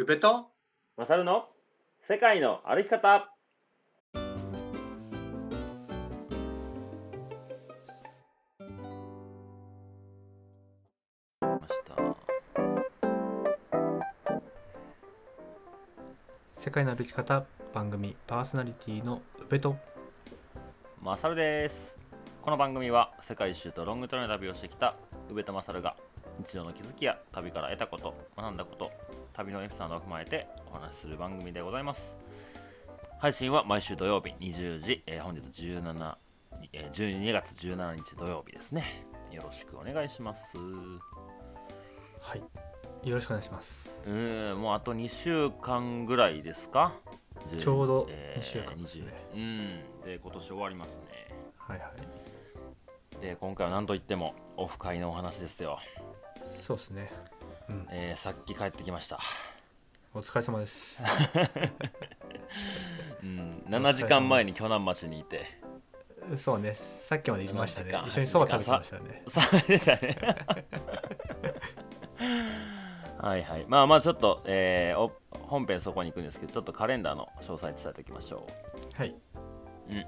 [0.00, 0.46] 宇部と？
[0.96, 1.44] マサルの？
[2.08, 3.28] 世界の歩き方。
[11.42, 11.94] ました。
[16.56, 17.44] 世界の歩き方
[17.74, 19.76] 番組パーソナリティの宇部と。
[21.02, 21.98] マサルです。
[22.40, 24.96] この番組は世界一周とロングトレーの旅をしてきた
[25.30, 25.94] 宇部とマサルが
[26.38, 28.90] 日常の気づきや旅から得たこと学んだこと
[29.40, 32.00] 旅のエピソードを踏まえてお話しする番組でございます。
[33.20, 36.14] 配信は毎週土曜日20時、えー本日17、
[36.74, 38.84] えー12月17日土曜日ですね。
[39.32, 40.42] よろしくお願いします。
[42.20, 43.08] はい。
[43.08, 44.02] よろしくお願いします。
[44.06, 46.92] うーんもうあと2週間ぐらいですか？
[47.58, 49.14] ちょうどえー2週間ですね。
[49.34, 49.68] 20うん。
[50.04, 51.34] で今年終わりますね。
[51.56, 53.20] はいはい。
[53.22, 55.78] で今回は何といってもオフ会のお話ですよ、
[56.66, 57.10] そうですね
[57.70, 57.86] うん。
[57.90, 59.18] えーさっき帰ってきました、
[60.12, 61.02] お疲れ様です。
[63.22, 65.46] うん、7時間前に鋸南町にいて。
[66.36, 66.74] そうね。
[66.74, 67.90] さっきまで言いましたね。
[67.90, 69.22] 7時間一緒にそば食べてましたね。
[69.28, 70.16] さあ出たね。
[73.22, 73.64] はいはい。
[73.68, 75.12] まあまあちょっと、えーお
[75.46, 78.46] 本編そこに行くんですけどちょっとカレンダーの詳細伝えておきましょ
[78.94, 79.14] はい、う、
[79.90, 80.06] うん。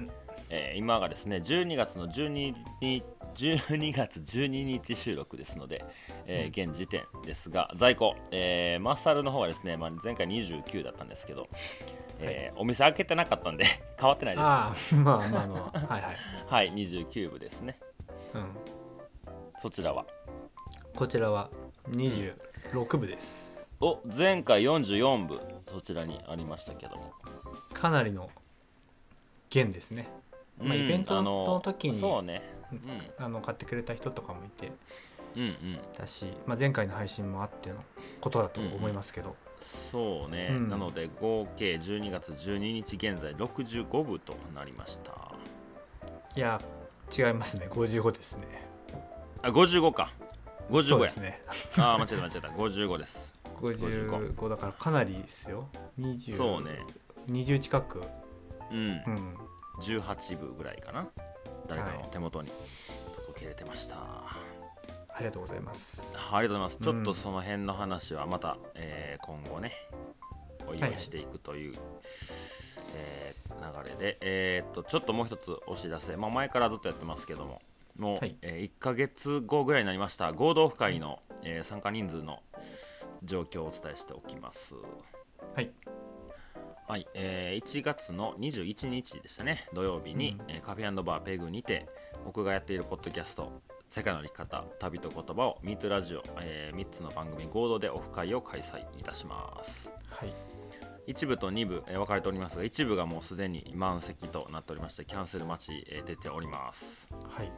[0.00, 0.10] うん。
[0.50, 5.84] えー今がですね12月の12日12月12日収録ですので、
[6.26, 11.48] えー現時点ですが在庫、えーマッサルの方はですね、まあ、前回29だったんですけど、
[12.20, 13.64] えーお店開けてなかったんで
[13.98, 16.16] 変わってないですああまあまあまあはいはい、
[16.46, 17.78] はい29部ですね。
[18.34, 18.46] うん、
[19.60, 20.06] そちらは？
[20.94, 21.50] こちらは
[21.90, 23.70] 26部です。
[23.80, 25.40] お前回44部
[25.72, 26.96] そちらにありましたけど。
[26.96, 27.12] も
[27.72, 28.30] かなりの
[29.50, 30.08] 弦ですね。
[30.58, 32.42] まあうんイベントあの時にそうね
[33.18, 34.72] あの買ってくれた人とかもいて。
[35.36, 35.42] うん
[36.00, 36.06] うん。
[36.06, 37.76] し、まあ、前回の配信もあっての
[38.20, 39.34] ことだと思いますけど、
[39.90, 40.68] そうね、うん。
[40.68, 45.32] なので合計12月12日現在65部となりました。
[46.36, 46.60] いや
[47.16, 47.68] 違いますね。
[47.70, 48.66] 55ですね。
[49.42, 50.12] あ55か。
[50.70, 51.02] そう55や。
[51.02, 51.42] ですね。
[51.76, 52.48] あー間違えた間違えた。
[52.48, 53.32] 55です。
[53.60, 55.68] 55だからかなりですよ。
[55.98, 56.84] 20そうね。
[57.28, 58.02] 20近く。
[58.70, 58.78] うん。
[58.78, 59.36] うん。
[59.80, 61.06] 18部ぐらいかな
[61.68, 62.50] 誰かの手元に
[63.16, 66.16] 届けれてました、ありがとうございます。
[66.32, 66.84] ありがとうございます。
[66.84, 69.72] ちょっとうんその辺の話はまた、えー今後ね、
[70.66, 71.74] お祝いしていくという、
[72.94, 73.42] えー
[73.84, 77.60] 流れで、えーっとちょっともう一つお知らせ、まあ、前からずっとやってますけども、
[77.98, 78.36] もう、はい。
[78.42, 82.40] え1ヶ月後ぐらいになりました、合同オフ会の、えー参加人数の
[83.22, 84.74] 状況をお伝えしておきます。
[85.54, 85.70] はい
[86.92, 90.50] はい、えー1月の21日でしたね、土曜日に、うん。
[90.50, 91.88] えーカフェバーペグにて、
[92.26, 99.88] 僕がやっているポッドキャスト、世界の歩き方、旅と言葉を、ミートラジオ、え3つの番組合同でオフ会を開催いたします。
[100.10, 100.34] はい。
[101.06, 107.08] 1部と2部、えー分かれておりますが、1部がもうすでに満席となっておりまして、キャンセル待ち、えー出ております。
[107.26, 107.50] はい。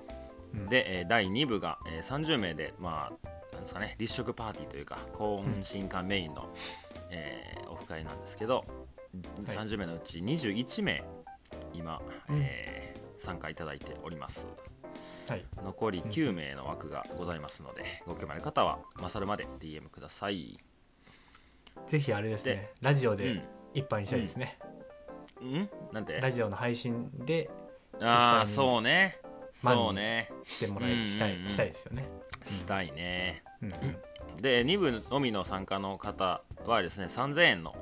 [0.54, 0.68] うん。
[0.68, 6.48] で、えー第2部が、えー30名で、まあ、なんですかね、立食パーティーというか、懇親会メインの、
[7.10, 8.66] えーオフ会なんですけど、はい
[9.46, 11.04] 30名のうち21名、
[11.72, 12.36] 今、うん。
[12.42, 12.84] えー
[13.24, 14.44] 参加いただいております。
[15.26, 15.44] はい。
[15.64, 20.58] 残り9名の枠がございますので、ご興味ある方は、まさるまで DM ください。
[21.86, 23.42] ぜひあれですねラジオで
[23.72, 24.58] 一杯にしたいですね、
[25.40, 25.68] うん、ん？
[25.92, 26.20] なんて？
[26.20, 27.50] ラジオの配信で
[28.00, 29.18] ああ、そうね。
[29.54, 30.30] そうね。
[30.44, 31.06] してもらうんうんうん。
[31.06, 32.08] いしたいしたいですよね、
[32.44, 33.42] したいね。
[33.62, 33.72] うん。
[33.72, 33.96] うん
[34.40, 37.74] で2部のみの参加の方はですね3000円の、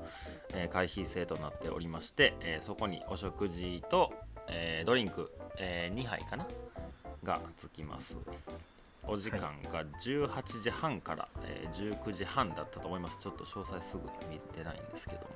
[0.55, 4.13] えー会費制となっておりまして、えーそこにお食事と、
[4.49, 6.47] えードリンク、え2杯かな？
[7.25, 8.15] がつきます。
[9.05, 9.41] お時間
[9.73, 13.17] が18時半から、えー19時半だったと思います。
[13.21, 15.29] ちょっと詳細すぐ見てないんですけども、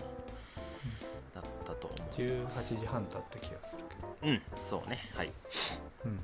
[1.35, 4.33] だったと思う18時半だった気がするけど。
[4.33, 4.99] うんそうね。
[5.15, 5.33] はい。
[6.05, 6.19] うん。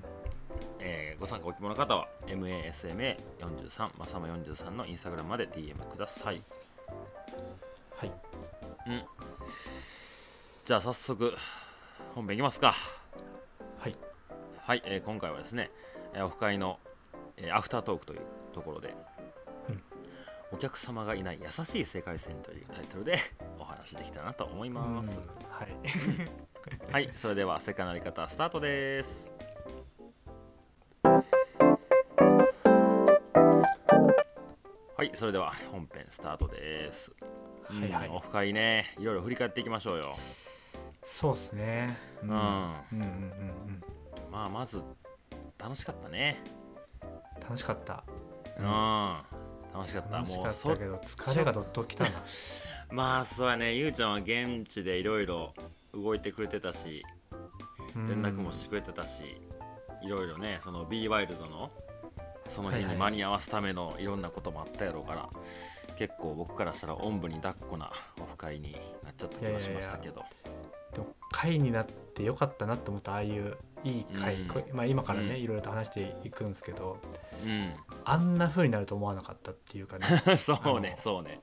[0.81, 6.43] えーご参加お希望の方は MASMA43 まさま43のインスタグラムまで DM ください。
[7.97, 8.13] はい
[8.87, 9.03] うん。
[10.65, 11.35] じゃあ早速
[12.15, 12.75] 本編いきますか。
[13.79, 13.97] はい。
[14.59, 15.71] はい、えー今回はですね、
[16.15, 16.79] えーオフ会の、
[17.37, 18.21] えーアフタートークという
[18.53, 18.95] ところで、
[19.69, 19.83] うん。
[20.53, 23.19] お客様がいない優しい世界線というタイトルで
[23.59, 25.19] お話できたらなと思います、
[25.51, 26.93] はい。
[26.93, 29.27] はいそれでは世界のあり方スタートです。
[34.97, 37.11] はいそれでは本編スタートです、
[37.81, 38.95] はいオフ会ね。
[38.99, 40.17] いろいろ振り返っていきましょうよ。
[41.05, 41.97] そうですね。
[42.23, 42.29] うん。
[42.31, 42.37] うん。
[42.37, 43.85] うんうんうんうん。
[44.31, 44.81] まあまず
[45.59, 46.43] 楽しかったね。
[47.41, 48.05] 楽しかった。
[48.59, 48.65] うん、
[49.75, 50.17] 楽しかった。
[50.17, 52.11] 楽しかったけど疲れがどっときたな。
[52.91, 53.75] まあそうやね。
[53.75, 55.55] ゆうちゃんは現地でいろいろ
[55.95, 57.05] 動いてくれてたし
[57.95, 59.23] 連絡もしてくれてたし
[60.03, 61.71] いろいろねその b ワイルドの
[62.49, 65.29] その日に間に合わすためのいろんなこともあったやろうから、
[65.93, 67.91] 結構僕からしたらおんぶに抱っこな
[68.21, 68.73] オフ会に
[69.05, 70.25] なっちゃった気がしましたけど。
[70.93, 74.49] でも会になってよかったなって思ったああいういい会、うん。
[74.49, 75.37] こまあ、今からね、うん。
[75.39, 76.99] いろいろと話していくんですけど
[77.45, 77.47] う
[78.05, 80.07] あんな風になると思わなかったっていうかね。
[80.35, 81.41] ん そうねそうね。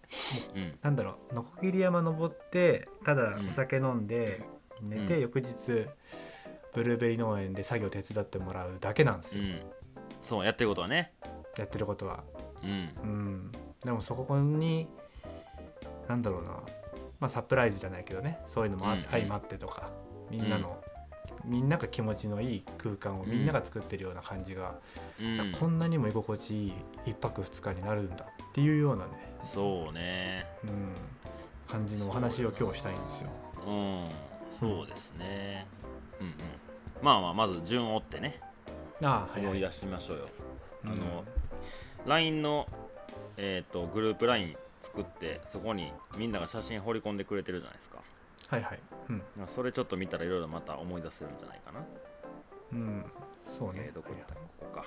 [0.56, 0.80] うん。
[0.82, 3.50] なんだろうノコギリ山登ってただうん。
[3.50, 4.42] お酒飲んで、
[4.82, 5.22] 寝てうん。
[5.22, 5.88] 翌日
[6.74, 9.62] ブルーベリー農園で作業手伝ってもらうだけなんですよ、うん。
[10.22, 11.14] そうやってることはね。
[11.58, 12.24] やってることは。
[12.64, 12.70] うん。
[12.70, 13.52] うん
[13.84, 14.88] でもそこに
[16.08, 16.50] なんだろうな。
[17.20, 18.40] まあサプライズじゃないけどね。
[18.48, 19.90] そういうのも相まってとか
[20.30, 20.82] みんなの、
[21.46, 24.76] みんなが気持ちのいい空間をみんなが作ってるような感じが、
[25.20, 25.52] うん。
[25.60, 26.74] こんなにも居心地いい
[27.08, 29.12] 1泊2日になるんだっていうようなね、
[29.54, 30.46] そうね。
[30.64, 30.96] うん、
[31.68, 33.30] 感じのお話を今日したいんですよ。
[33.68, 34.10] うん。
[34.60, 35.66] そうですね。
[36.20, 36.34] うんうん。
[37.02, 38.40] まあまあまず順を追ってね。
[39.02, 39.46] ああはいはい。
[39.48, 40.28] 思い出してみましょうよ、
[40.86, 40.92] うん。
[40.92, 41.24] あの
[42.06, 42.68] LINE の、
[43.42, 48.00] えー、とグループ LINE 作ってそこにみんなが写真掘り込んでくれてるじゃないですか。
[48.48, 48.80] はいはい。
[49.10, 51.80] うん、まあそれちょっと見たらいろいろまた思い出せるんじゃないかな、
[52.74, 53.06] うん、
[53.46, 53.86] そうね。
[53.88, 54.86] えー、どこ行ったここか。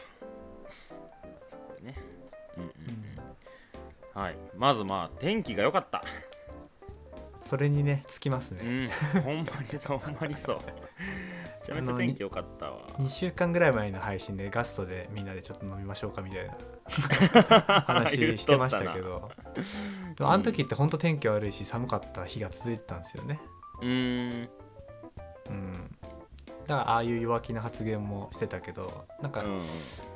[1.68, 1.96] これね。
[2.58, 2.70] うんうん
[4.14, 4.22] うん。
[4.22, 4.36] はい。
[4.56, 6.02] まずまあ天気が良かった。
[7.42, 8.90] それにねつきますうね、ん。
[9.22, 10.58] ほんまにほんまにそう
[11.62, 12.80] めちゃめちゃ天気良かったわ。
[12.98, 16.54] 2週間ぐらい前の配信でガストでみんなでちょっと飲みましょうかみたいな
[17.86, 19.30] 話してましたけど。
[20.16, 23.40] でもあの時って本当天気悪いし寒かった日が続いてたんですよね。
[23.80, 24.48] うーん。
[25.48, 25.96] うん。
[26.66, 29.60] だからああいう弱気な発言もしてたけどなんかうん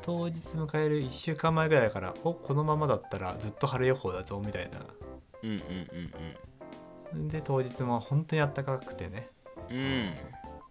[0.02, 4.78] 当日迎える1週間前ぐらいからおこのままだったらずっと晴れ予報だぞみたいな。
[5.42, 5.58] うんうん
[7.14, 9.28] うんで当日も本当に暖かくてね。
[9.70, 10.14] うんうん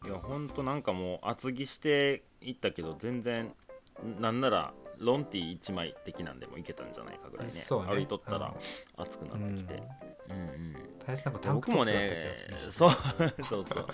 [0.05, 3.51] いやほんとなんかもう厚着していったけど全然
[4.19, 7.53] なんならロンティ1枚的なんでもいけたんじゃないかぐらいね。
[7.53, 7.87] そうね。
[7.87, 8.53] 歩いとったら
[8.97, 9.83] 暑くなってきて、
[10.29, 10.73] うんうん。
[10.73, 12.91] 大切なんかタンク僕もトップだったね気がするしそう
[13.45, 13.87] そうそう。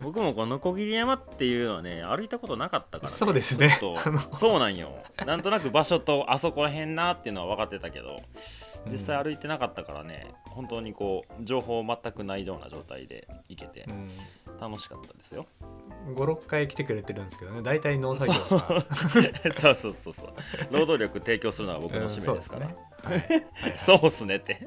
[0.00, 3.78] 僕もこの小切山っていうのはね歩いたことなかったから、ね、そうですね。
[3.80, 4.98] そうなんよ。
[5.24, 8.16] なんとなく場所とあそこらへんなっていうのは分かってたけど
[8.90, 14.10] 実際歩いてなかったからね、本当にこう情報全くないような状態で行けてうん。
[14.60, 15.46] 楽しかったですよ。
[16.14, 18.84] 56回来てくれてるんですけどね大体農作業が
[19.58, 19.74] そう。
[19.74, 20.34] そうそうそう
[20.70, 22.76] 労働力提供するのは僕の使命ですから、うんね
[23.76, 24.58] そうっすねって。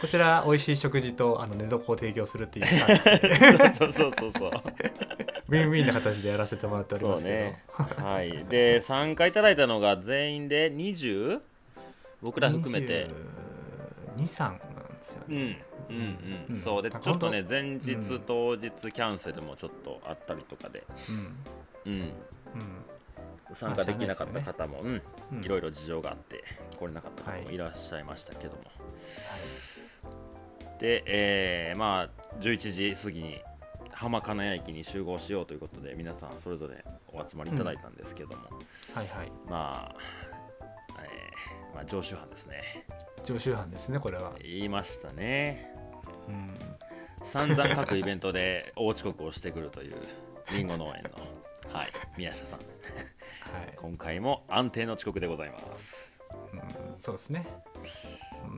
[0.00, 2.66] こちら美味しい食事とあの寝床を提供するっていう
[3.76, 4.50] そうそうそうそう。
[5.48, 7.62] ウィンウィンな形でやらせてもらっておりますね。
[7.72, 8.44] はい。
[8.46, 11.40] で参加いただいたのが全員で 20?
[12.22, 13.08] 僕ら含めて。
[14.16, 14.58] 23なんで
[15.02, 15.36] すようん。
[15.36, 16.56] ね、うんうん、うん。
[16.56, 18.22] そうでちあょっとね本前日、うん。
[18.26, 21.92] 当日キャンセルもちょっとあったりとかで、うん。
[21.92, 22.00] うん、
[23.50, 24.94] う参加できなかった方も、うん。
[24.94, 25.02] ん
[25.32, 26.42] うんいろいろ事情があって
[26.84, 27.56] 来れなかった方もい。
[27.56, 28.62] らっしゃいましたけども、
[30.78, 33.40] で、えーまあ11時過ぎに
[33.92, 38.44] 浜金谷駅に集合しようということで皆さんそれぞれお集まりいただいたんですけども、
[38.94, 39.32] はいはい。
[39.48, 39.96] まあ、
[41.02, 42.84] えーまあ常習犯ですね。
[43.24, 45.70] 常習犯ですねこれは、言いましたね。
[46.28, 46.54] うん、
[47.24, 49.96] 散々各イベントで 大遅刻をしてくるという
[50.52, 51.88] りんご農園の、はい、
[52.18, 52.58] 宮下さん。
[52.58, 52.64] は
[53.62, 55.62] い、今回も安定の遅刻でございます。
[55.64, 55.78] うん、
[57.04, 57.46] そうですね、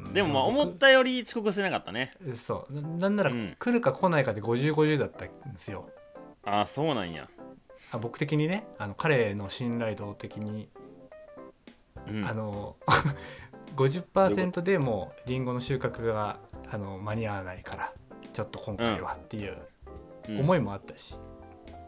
[0.07, 0.15] うん。
[0.15, 2.13] でもまあ思ったより遅刻してなかったね。
[2.25, 2.73] 僕そう。
[2.73, 3.57] ななんならうん。
[3.59, 5.91] 来るか来ないかで5050だったんですよ。
[6.45, 7.29] ああそうなんや、
[7.91, 10.69] あ僕的にねあの彼の信頼度的に、
[12.09, 12.77] うん、あの
[13.75, 16.39] 50%でもうリンゴの収穫が
[16.71, 17.93] あの間に合わないから
[18.33, 19.59] ちょっと今回はっていう
[20.29, 20.41] うん。
[20.41, 21.17] 思いもあったし、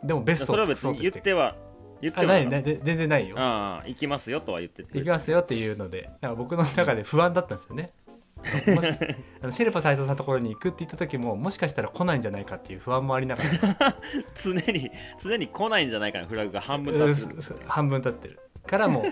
[0.03, 1.11] でもベストを尽くそうとして。
[1.11, 1.55] 言っては
[2.01, 3.37] 言ってないないで全然ないよ。
[3.39, 7.93] ああ行きますよとは言ってて行きますよっていうのでだから僕の中で不安だったんですよね。
[8.67, 8.89] もし
[9.43, 13.43] あのシェルパ斎藤さんのところに行くって言った時ももしかしたら来ないんじゃないかっていう不安もありなが
[13.81, 13.97] ら。
[14.41, 14.91] 常に
[15.21, 17.43] 常に来ないんじゃないかなフラグが半分うん立ってる。
[17.43, 18.39] す半分経ってる。
[18.67, 19.05] からもう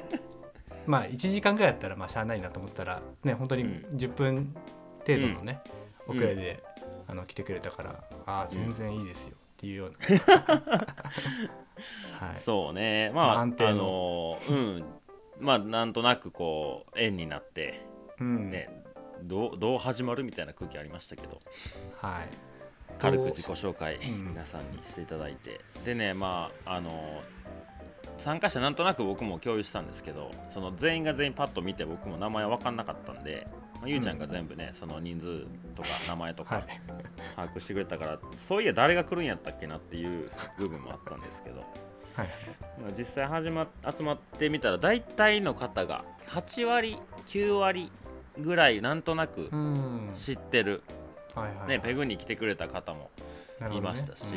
[0.86, 3.84] まあ1時間ぐらいだったらまあしゃあないなと思ったらね本当にうん。
[3.96, 4.54] 10分
[5.06, 5.60] 程度のね、
[6.06, 6.16] うん。
[6.16, 6.62] 遅れで、
[7.08, 10.86] あの来てくれたからああ全然いいですよっていうような、
[12.18, 13.10] はい、そうね。
[13.14, 14.38] まあ、まあの。
[14.48, 14.84] うん。
[15.38, 17.80] まあなんとなくこう縁になって
[18.20, 18.50] うん。
[18.50, 18.68] ね、
[19.22, 21.38] どうどう始まるみたいな空気ありましたけど。
[22.00, 22.28] はい。
[22.98, 24.28] 軽く自己紹介うん。
[24.28, 27.22] 皆さんにしていただいて、でねまああの
[28.18, 33.46] 参加者なんとなく僕も共有したんですけどその全員が全員パッと見て僕も名前分かんなかったんで、
[33.86, 36.64] まあ、ゆうちゃんが全部ね、その人数とか名前とかはい。
[37.36, 41.64] 把握してくれたから、そういや誰が来るんやったっけなっていう部分もあったんですけど。
[42.14, 42.28] はい
[42.96, 47.90] 実際始ま集まってみたら大体の方が8割9割
[48.38, 50.10] ぐらいなんとなくうん。
[50.14, 50.82] 知ってる、
[51.34, 53.10] はいはいね、ペグに来てくれた方も
[53.72, 54.34] いましたし、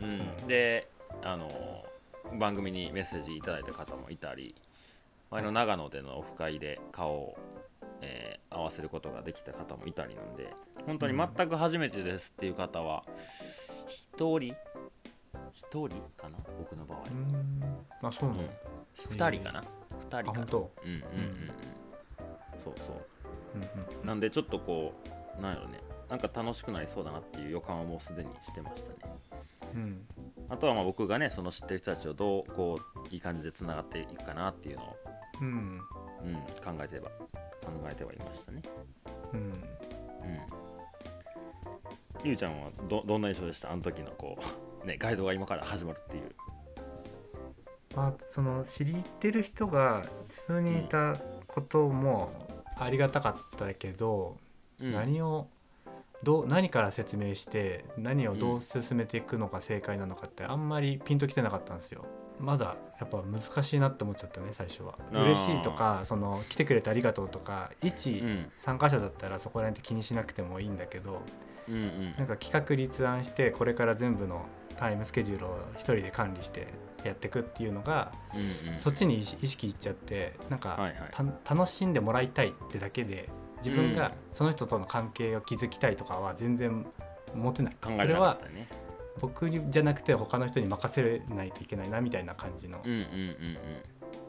[0.00, 0.10] うん。
[0.40, 0.46] うん。
[0.46, 0.86] で
[1.22, 1.50] あの
[2.38, 4.54] 番組にメッセージいただいた方もいたり
[5.30, 7.36] 前の長野でのオフ会で顔を、
[8.04, 10.54] えー合わせることができた方もいたりなんで
[10.86, 13.02] 本当に全く初めてですっていう方は
[14.16, 14.54] 1人？1
[15.70, 16.38] 人かな？
[16.56, 17.60] 僕の場合、うん。
[18.00, 18.48] まあそうなの、うん、
[19.16, 19.64] 2人かな？2
[20.06, 20.30] 人かな？
[20.30, 20.72] あ本当？
[20.84, 21.50] うんうんうんうん。
[22.62, 22.96] そうそう。
[23.56, 24.06] うんうん。
[24.06, 24.92] なんでちょっとこ
[25.38, 25.80] うなんやろね。
[26.08, 29.12] なんか楽しくなりそうだなっていう予感はもうすでにしてましたね。
[29.74, 30.06] うん。
[30.48, 34.96] あとはまあ僕がねその知ってる人たちをどうこういい感じでつながっていくかなっていうのを、
[35.40, 35.80] うん。
[36.22, 37.10] うん、考えては
[37.64, 38.62] 考えてはいましたね。
[39.32, 39.40] うん。
[39.40, 39.54] うん。
[42.22, 43.72] ゆうちゃんはどどんな印象でした？
[43.72, 44.38] あの時のこ
[44.82, 46.34] うねガイドが今から始まるっていう。
[47.96, 51.16] まあその知りてる人が数人いた
[51.46, 52.32] ことも
[52.76, 54.36] ありがたかったけど、
[54.80, 54.92] うん。
[54.92, 55.48] 何を
[56.22, 62.06] どう何から説明して何をどう進めていくのが正解なのかってあんまりピンときてなかったんですよ。
[62.40, 64.94] まだやっぱ難しいなって思っちゃったね最初は。
[65.12, 68.50] 嬉しいとかその来てくれてありがとうとか一うん。
[68.56, 71.22] 参加者だったらそこら辺って気にしなくてもいいんだけど
[71.68, 72.14] うんうん。
[72.16, 76.66] なんか企画立案してこれから全部のタイムスケジュールを一人で管理して
[77.04, 78.78] やっていくっていうのがうんうん。
[78.78, 80.94] そっちに意識いっちゃってなんか、はいはい。
[81.10, 81.24] た
[81.54, 83.28] 楽しんでもらいたいってだけで
[83.64, 84.12] 自分がうん。
[84.32, 86.86] その人との関係を築きたいとかは全然
[87.34, 88.68] 持てない、考えてなかそれはね
[89.20, 93.58] 僕じゃなくて他の人に任せないといけないなみたいな感じの、うんうんうん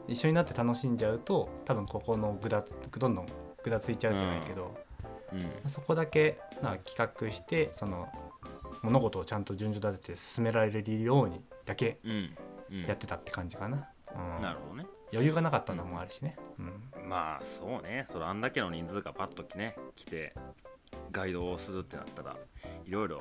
[0.08, 2.64] 一緒になって楽しんじゃうと多分ここのぐだ
[2.96, 3.26] どんどん
[3.64, 4.76] ぐだついちゃうじゃないけど、
[5.32, 5.40] うん。
[5.40, 5.50] うん。
[5.68, 8.06] そこだけまあ企画してその
[8.82, 12.36] 物事をちゃんと順序立てて進められるようにだけうん。
[12.70, 12.82] うん。
[12.86, 14.42] やってたって感じかな、うん。
[14.42, 14.86] なるほどね。
[15.12, 17.08] 余裕がなかったのもあるしね、うん。
[17.08, 18.06] まあそうね。
[18.12, 20.34] それあんだけの人数がパッとね来て
[21.10, 22.36] ガイドをするってなったら
[22.84, 23.20] いろいろ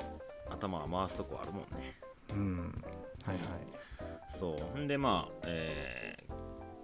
[0.49, 1.95] 頭は回すとこあるもんね。
[2.31, 2.83] うん。
[3.25, 3.45] はいはい。
[4.39, 4.79] そう。
[4.79, 6.17] んでまあえ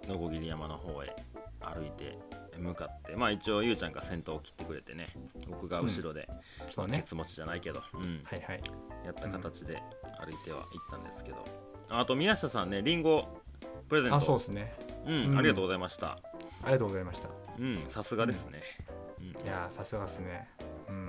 [0.06, 1.14] ー、のこぎり山の方へ
[1.60, 2.18] 歩いて
[2.58, 5.14] 向かってまあ一応ゆうちゃんが先頭を切ってくれてね
[5.48, 6.28] 僕が後ろで、
[6.74, 6.98] そうね。
[6.98, 8.20] ケツ持ちじゃないけど、うん。
[8.24, 8.62] はいはい。
[9.04, 9.82] やった形で
[10.18, 11.44] 歩いては行ったんですけど、
[11.88, 13.26] あと宮下さんねりんご
[13.88, 14.16] プレゼント。
[14.16, 14.74] あそうですね。
[15.06, 15.38] うん、うん。
[15.38, 16.18] ありがとうございました。
[16.64, 17.28] ありがとうございました。
[17.58, 18.62] うんさすがですね、
[19.20, 19.26] うん。
[19.26, 20.48] いやーさすがですね。
[20.60, 20.61] うん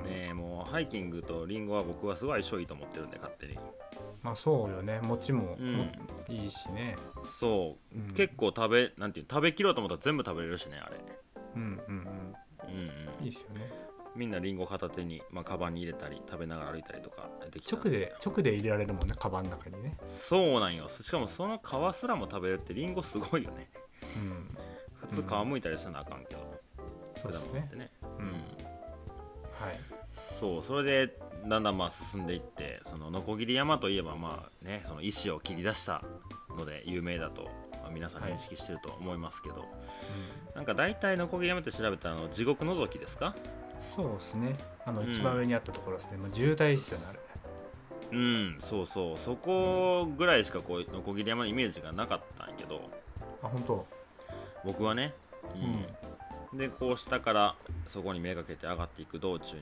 [0.04, 3.58] ねえもうハイキングとリンゴは僕はすごい相性いいと思ってるんで勝手に。
[4.22, 5.00] まあそうよね。
[5.04, 5.92] 餅も、うん。
[6.30, 6.96] いいしね、
[7.40, 8.14] そう、うん。
[8.14, 10.98] 結構食べなんていうの食べきろうと思ったら全部食べれるしねあれ。
[11.56, 11.76] うんうんうん。
[11.88, 12.80] うん
[13.20, 13.72] うんいいですよね。
[14.16, 19.98] みんなリンゴ片手に、まあ、カバンに入れたり食べながら歩いたりとかできたん直で直で入れられるもんねカバンの中にね。
[20.08, 20.88] そうなんよ。
[20.88, 23.70] しかもその皮すらも食べれるってリンゴすごいよね。
[24.18, 24.58] うん。
[25.10, 26.62] 普通皮むいたりせなあかんけど、
[27.22, 27.52] そうですね。
[27.52, 27.92] 果物ってね
[30.44, 31.14] そうそれで
[31.48, 36.04] だんだんまあ進んでいってそのノコギリ山といえばまあねその石を切り出した
[36.50, 37.44] ので有名だと、
[37.82, 39.64] まあ皆さん認識してると思いますけど、
[40.54, 43.34] なんか大体ノコギリ山って調べたの地獄のぞきですか？
[43.96, 44.54] そうですね。
[44.86, 45.12] あのうん。
[45.12, 47.20] 一番上にあったところですね、まあ、渋滞っすよねあれ。
[48.12, 49.18] うんそうそう。
[49.18, 52.82] そこぐらいしかこうノコギリ山のイメージがなかったんやけど。
[53.42, 53.88] あ本当？
[54.66, 55.14] 僕はね、
[56.52, 56.58] うん。
[56.60, 57.56] でこう下から
[57.88, 59.62] そこにめがけて上がっていく道中に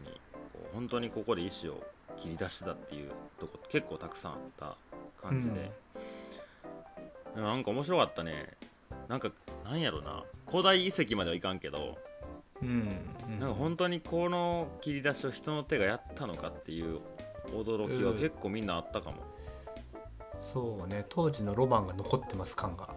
[0.73, 1.83] 本当にここで石を
[2.17, 4.75] 切り出してたっていうとこ結構たくさんあった
[5.21, 5.71] 感じで、
[7.35, 8.49] でもなんか面白かったね。
[9.07, 9.31] なんか
[9.63, 10.23] なんやろな。
[10.49, 11.97] 古代遺跡まではいかんけど、
[12.61, 12.97] うん、
[13.29, 16.99] うん、なんか本当にこの切り出しを人の手がやったのかっていう
[17.53, 19.17] 驚きはうん結構みんなあったかも。
[20.41, 21.05] そうね。
[21.09, 22.89] 当時のロマンが残ってます感が。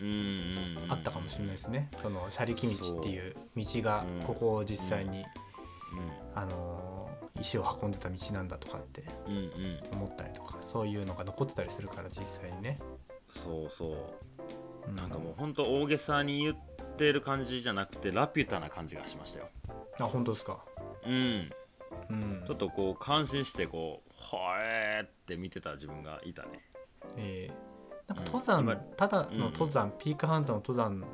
[0.00, 0.92] うんうんうんうん。
[0.92, 5.24] あったかもしれないですね、その車力道っていう道がうんここを実際に、う
[6.34, 6.95] あのー
[7.40, 9.96] 石を運んでた道なんだとかってんうんうん。
[10.02, 12.78] 思ったりとかそういうのが残ってたりするから実際にね、
[13.28, 14.90] そうそう。
[14.90, 16.56] うなんかもう本当大げさに言っ
[16.96, 19.48] てる感じじゃなくてラピュタな感じがしましたよ。
[19.98, 20.64] あ本当ですか？
[21.04, 21.50] うん。
[22.10, 22.44] うん。
[22.46, 26.68] ちょっとこう感心してこうはえーって見てた自分がいたね。
[27.16, 27.66] えー。
[28.06, 31.04] なんか登山、うん今ただの登山、ピークハントの登山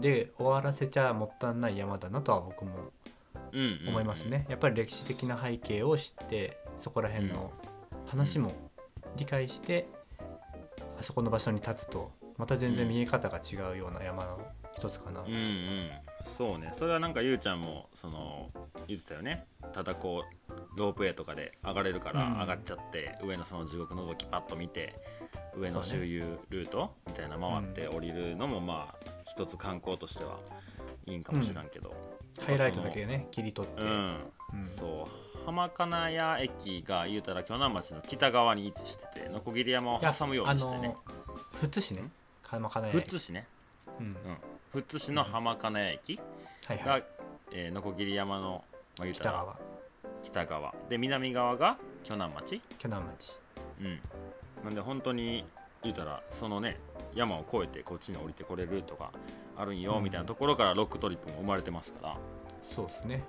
[0.00, 2.90] で終わらせちゃもったいない山だなとは僕もうんうんうん
[3.88, 7.52] 思いますね、やっぱり歴史的な背景を知ってそこら辺の
[8.06, 8.52] 話も
[9.16, 9.88] 理解して、
[10.98, 14.40] あそこの場所に立つとまた全然見え方が違うような山の
[14.74, 15.90] 一つかな、うんうん。
[16.38, 16.72] そうね。
[16.78, 18.50] それはなんかゆうちゃんもその
[18.86, 19.46] 言ってたよね。
[19.72, 22.40] ただこうロープウェイとかで上がれるからうん。
[22.40, 24.94] 上がっちゃって、上のその地獄のぞきパッと見て
[25.56, 30.38] 上の周遊ルートみたいな回って降りるのもまあ一つ観光としては
[31.06, 31.94] いいんかもしらんけど。
[32.38, 34.20] ハイライトだけね切り取って、うん、うん。
[34.78, 40.94] そう浜金谷駅が言うたら鋸南町の北側に位置しててノコギリ山を挟むようにしてね。
[41.60, 42.04] 富津市ね。
[42.42, 43.46] 浜金谷富津市ね、
[43.98, 44.06] うん。
[44.06, 44.16] うん、
[44.72, 46.22] 富津市の浜金谷駅が、
[46.66, 47.04] はいはい。
[47.52, 48.64] えー、山の、
[48.98, 49.58] まあ、言うたら北側。
[50.22, 50.74] 北側。
[50.88, 52.60] で南側が鋸南町。
[52.78, 53.38] 鋸南町。
[53.80, 54.00] うん。
[54.64, 55.44] なんで本当に
[55.82, 56.78] 言うたらそのね
[57.14, 59.10] 山を越えてこっちに降りてこれるルートが
[59.60, 60.04] あるんよ、うん。
[60.04, 62.16] みたいなところからロックトリップも生まれてますから。
[62.62, 63.24] そうですね、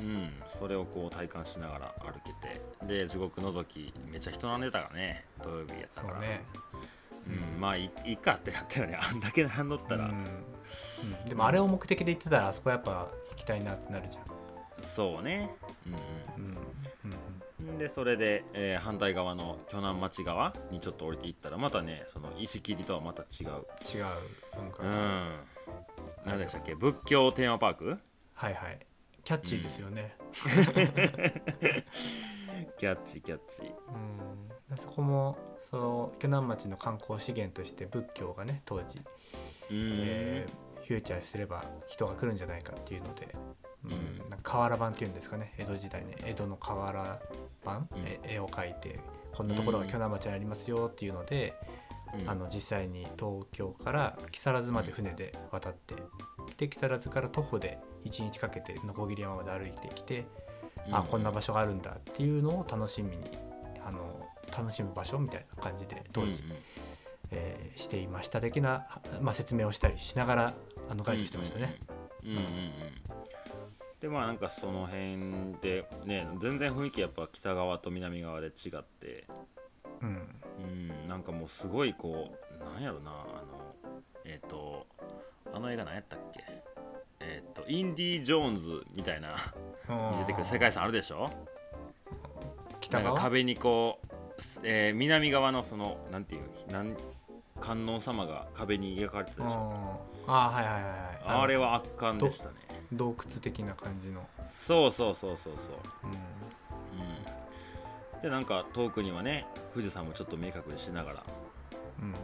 [0.00, 0.32] うん。
[0.58, 2.60] それをこう体感しながら歩けて。
[2.86, 6.14] で地獄のぞきめっちゃ人並んでたからね土曜日やったから。
[6.14, 6.44] そうね。
[7.54, 8.98] うん、まあいいいかってなったらね。
[9.00, 10.10] あんだけ並んどったら、うん。
[10.10, 11.28] うん。
[11.28, 14.24] でもあれを目的で行ってたらあそこやっぱ行きたいなってなるじゃん。
[14.82, 15.54] そうね。
[15.86, 15.92] うん。
[15.92, 16.56] うん。
[17.62, 17.70] うん。
[17.70, 17.78] うん。
[17.78, 23.48] でそれで、えー反対側の鋸南町側にちょっと降りていったらまたねその石切りとはまた違う。
[23.94, 24.04] 違う
[24.56, 25.34] なんか、うん
[26.24, 26.74] 何でしたっけ？
[26.74, 27.98] 仏教テーマパーク？
[28.34, 28.78] はいはい。
[29.24, 30.16] キャッチーですよね、
[32.78, 33.62] キャッチキャッチ。
[34.70, 35.38] うん、そこも
[35.70, 39.04] その鋸南町の観光資源として仏教がね当時、うん、
[39.70, 40.52] えー
[40.84, 43.32] フューチャーすれば人が来るんじゃないかっていうので、
[43.84, 43.92] うん。
[43.92, 43.94] う
[44.26, 44.30] ん。
[44.30, 45.54] なんか瓦版っていうんですかね？
[45.56, 47.20] 江戸時代ね江戸の瓦
[47.64, 48.02] 版、うん。
[48.04, 48.98] え絵を描いて
[49.32, 51.54] こんなところが鋸南町にありますよっていうので、
[52.18, 52.28] うん。
[52.28, 55.94] あの実際に東京から木更津まで船で渡って、
[56.56, 60.26] で木更津から徒歩で1日かけて鋸山まで歩いてきて、
[60.90, 63.24] あこんな場所があるんだっていうのを楽しみに
[63.84, 64.26] あの
[64.56, 66.42] 楽しむ場所みたいな感じで当時、
[67.30, 68.86] えーしていました的な、
[69.22, 70.54] まあ、説明をしたりしながら
[70.90, 71.80] あのガイドしてましたね。
[72.22, 72.30] うん。
[72.30, 72.46] うんうんうん。
[74.00, 79.24] でまあなんかその辺でね全然雰囲気やっぱ北側と南側で違って
[80.02, 80.28] うん。
[80.58, 81.08] うん。
[81.08, 83.22] なんかもうすごいこうなんやろなあの
[84.24, 84.86] えっ、と
[85.52, 86.42] あの映画何やったっけ？
[87.20, 89.36] えっ、とインディ・ジョーンズみたいな
[90.18, 91.30] 出てくる世界遺産あるでしょ？
[92.80, 93.14] 北側？
[93.18, 94.06] 壁にこう、
[94.64, 96.96] えー南側のそのなんていうなん
[97.60, 100.00] 観音様が壁に描かれてたでしょ？
[100.26, 101.42] ああはいはいはいはい。
[101.42, 102.54] あれは圧巻でしたね。
[102.92, 105.76] 洞窟的な感じの、そうそうそうそうそう。
[106.04, 106.18] うんうん
[108.22, 111.22] でなんか遠くにはね富士山もちょっと明確にしながら、
[112.00, 112.08] うん。
[112.10, 112.14] う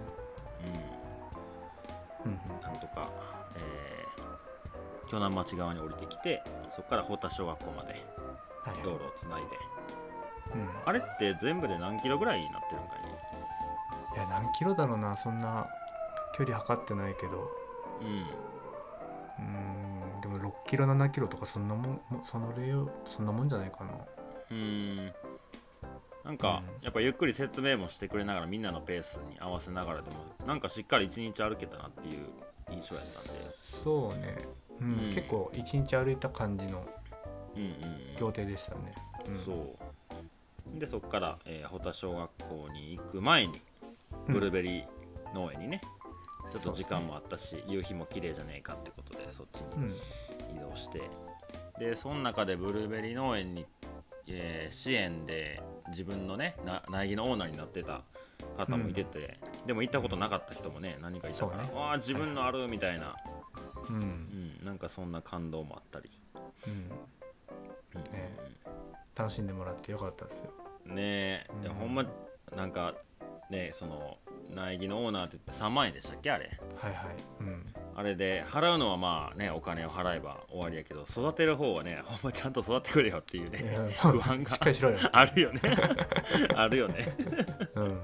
[2.24, 3.08] うんん、なんとか、
[3.56, 6.42] えー、鋸南町側に降りてきて
[6.74, 7.92] そこから保田小学校まで
[8.64, 8.82] はいはい。
[8.84, 9.46] 道路をつないで。
[10.54, 10.68] うん。
[10.84, 13.02] あれって全部で何キロぐらいになってるんかい？
[13.02, 13.18] ね
[14.14, 15.16] いや何キロだろうな。
[15.16, 15.66] そんな
[16.36, 17.50] 距離測ってないけど。
[18.00, 18.08] うん。
[19.38, 20.20] うん。
[20.20, 23.90] でも6キロ7キロとかそんなもんもその例をそんなもんじゃないかな。
[24.50, 25.12] うーん
[26.28, 26.84] なんか、うん。
[26.84, 32.26] やっぱゆっくり説明もしてくれながらみんなのペースに合わせながらでもなんかしっかり一日歩けたなっていう
[32.70, 33.30] 印象やったんで。
[33.82, 34.38] そうね、
[34.80, 35.08] うん。
[35.08, 35.14] うん。
[35.14, 36.86] 結構一日歩いた感じの
[37.56, 37.72] うんうん、
[38.16, 38.94] 行程でしたね、
[39.26, 39.52] うん、そ
[40.76, 40.78] う。
[40.78, 43.60] でそこから、えー、保田小学校に行く前に
[44.28, 44.84] うんブルーベリー
[45.34, 45.80] 農園にね、
[46.52, 50.56] ちょっと時間ももあったし夕日も綺麗じゃねえかってことでそっちにうん。
[50.56, 51.02] 移動して、
[51.78, 53.66] でその中でブルーベリー農園に、
[54.30, 58.02] えー支援で自分のねな苗木のオーナーになってた
[58.56, 61.70] 方もいてて、でも行ったことなかった人もね何かいたから、ね。
[61.74, 63.16] わあ自分のあるみたいな、
[63.88, 63.96] うん。
[63.96, 66.10] うん、なんかそんな感動もあったり、
[66.66, 66.72] うん。
[66.72, 68.12] うん。
[68.12, 68.36] ね。
[69.16, 70.52] 楽しんでもらってよかったですよ。
[70.84, 71.74] ねえ、うん。
[71.74, 72.04] ほんま
[72.56, 72.94] なんか
[73.50, 74.18] ねその
[74.54, 76.58] 苗木のオーナーって言って3万円でしたっけあれ。
[76.76, 77.16] はいはい。
[77.40, 77.66] うん。
[77.94, 84.58] あれで払うのはまあねお金を払えば終わりやけど育てる方はねほんまちゃんと育ってくれよっていういね不安が
[85.12, 85.60] あるよね。
[86.54, 87.16] あるよね。
[87.74, 88.00] うん。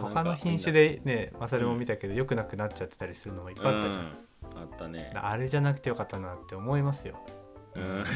[0.00, 4.62] 他の品種でね、まあ、それも見たけど良くなくなっちゃってたりするのもいっぱいあったじゃん、うん。
[4.62, 5.12] あったね。
[5.14, 7.18] あれじゃなくてよかったなって思いますよ。
[7.74, 8.04] うん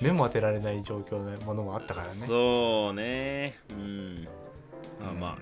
[0.00, 2.26] 目も当てられない状況のものもあったからね。
[2.26, 3.58] そうね。
[3.70, 4.28] うん。
[5.00, 5.38] まあま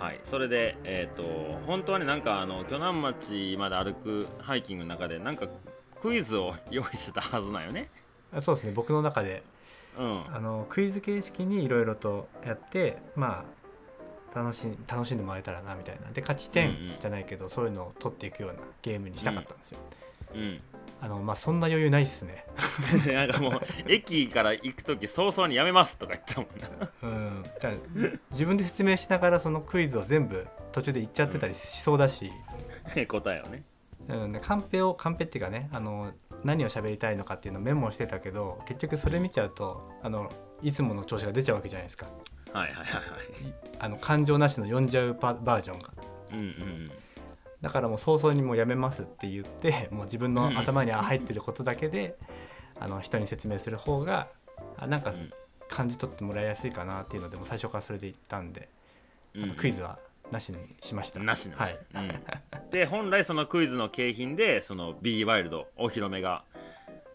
[0.00, 0.20] あはい。
[0.24, 1.22] それでえっ、と
[1.66, 5.48] 本当はねなんかあの鋸南町まで歩くハイキングの中でなんか
[6.00, 7.88] クイズを用意してたはずなんよね。
[8.32, 8.72] あそうですね。
[8.72, 9.42] 僕の中で。
[9.98, 10.34] うん。
[10.34, 13.44] あのクイズ形式にいろいろとやってま
[14.34, 16.10] あ楽しん楽しんでもらえたらなみたいな。
[16.12, 17.00] で勝ち点うんうん。
[17.00, 19.78] じゃないけど、そういうのを取っていくようなゲームにしたかったんですよ、
[20.34, 20.60] うん
[21.02, 22.46] あのまあそんな余裕ないっすね。
[23.12, 26.90] なんかもう駅から行く時早々にやめますとか言ってたもんな。
[27.02, 27.44] うん。
[28.30, 32.30] 自分で説明しながらそのクイズを全部途中で言っちゃってたりしそうだし、
[33.08, 33.64] 答えをね。
[34.08, 36.12] うん、でカンペをカンペっていうかねあの
[36.44, 40.28] 何を喋りたいのかっていうのをメモしてたけど結局それ見ちゃうとあの
[40.60, 42.06] いつもの調子が出ちゃうわけじゃないですか。
[42.52, 42.92] はいはいはいは
[43.44, 43.48] い。
[43.48, 45.90] いあの感情なしの読んじゃうパバージョンが。
[46.32, 47.01] うんうん
[47.62, 52.16] だからもう早々にもうやめますって言って もう自分の頭に入ってることだけで
[52.78, 54.28] あの人に説明する方が
[54.76, 55.32] あなんかうん。
[55.72, 58.68] 感じ取ってもらいやすいかなっていうのでもう最初からそれで言ったんで、
[59.34, 59.44] うん。
[59.44, 59.98] あのクイズは
[60.30, 61.18] なしにしました。
[61.20, 61.78] なしはい。
[61.94, 66.44] うん、で本来そのクイズの景品でその B ワイルドお披露目が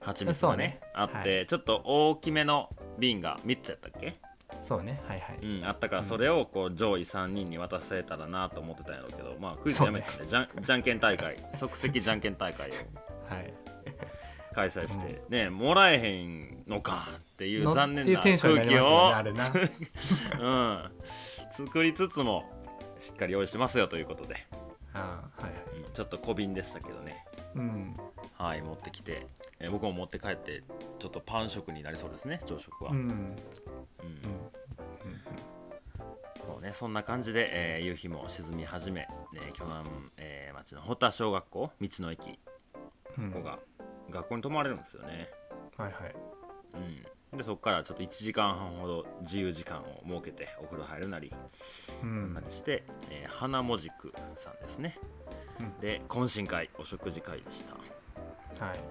[0.02, 0.80] 蜂蜜がねね。
[0.94, 4.20] あって、はいちょっと大きめの瓶が3つやったっけ？
[4.68, 13.54] そうねはいはい、うん、あったからそれをこう上位3人に渡せたらなと思ってたんやろうけど、まあクイズやめたんで、じゃんじゃんけん大会 即席じゃんけん大会をはい。
[14.54, 19.52] 開催して、ねもらえへんのかっていうの残念な空気をあれな。
[20.40, 20.92] うん、
[21.52, 22.44] 作りつつも
[22.98, 24.48] しっかり用意してますよということで、
[24.96, 25.80] あーはいはい。
[25.82, 27.24] うんちょっと小瓶でしたけどね。
[27.56, 27.98] うん。
[28.38, 29.28] はい持ってきて、
[29.60, 30.64] えー僕も持って帰って
[31.00, 32.98] ちょっとパン食になりそうですね朝食は、うん。
[32.98, 33.36] うん。
[36.46, 39.86] そうね、そんな感じで、えー夕日も沈み始め、えー、巨南、
[40.18, 42.40] えー町の保田小学校道の駅
[43.18, 43.32] うん。
[43.32, 43.60] ここが
[44.10, 45.30] 学校に泊まれるんですよね、
[45.78, 46.16] はいはい。
[47.32, 51.34] うん、でそこからちょっと1時間半ほど自由時間を設けてお風呂入るなり
[52.04, 52.44] うん。
[52.50, 54.98] して、えー花もじくさんですね、
[55.60, 55.80] うん。
[55.80, 58.78] で懇親会お食事会でした、まはい。
[58.78, 58.82] あ、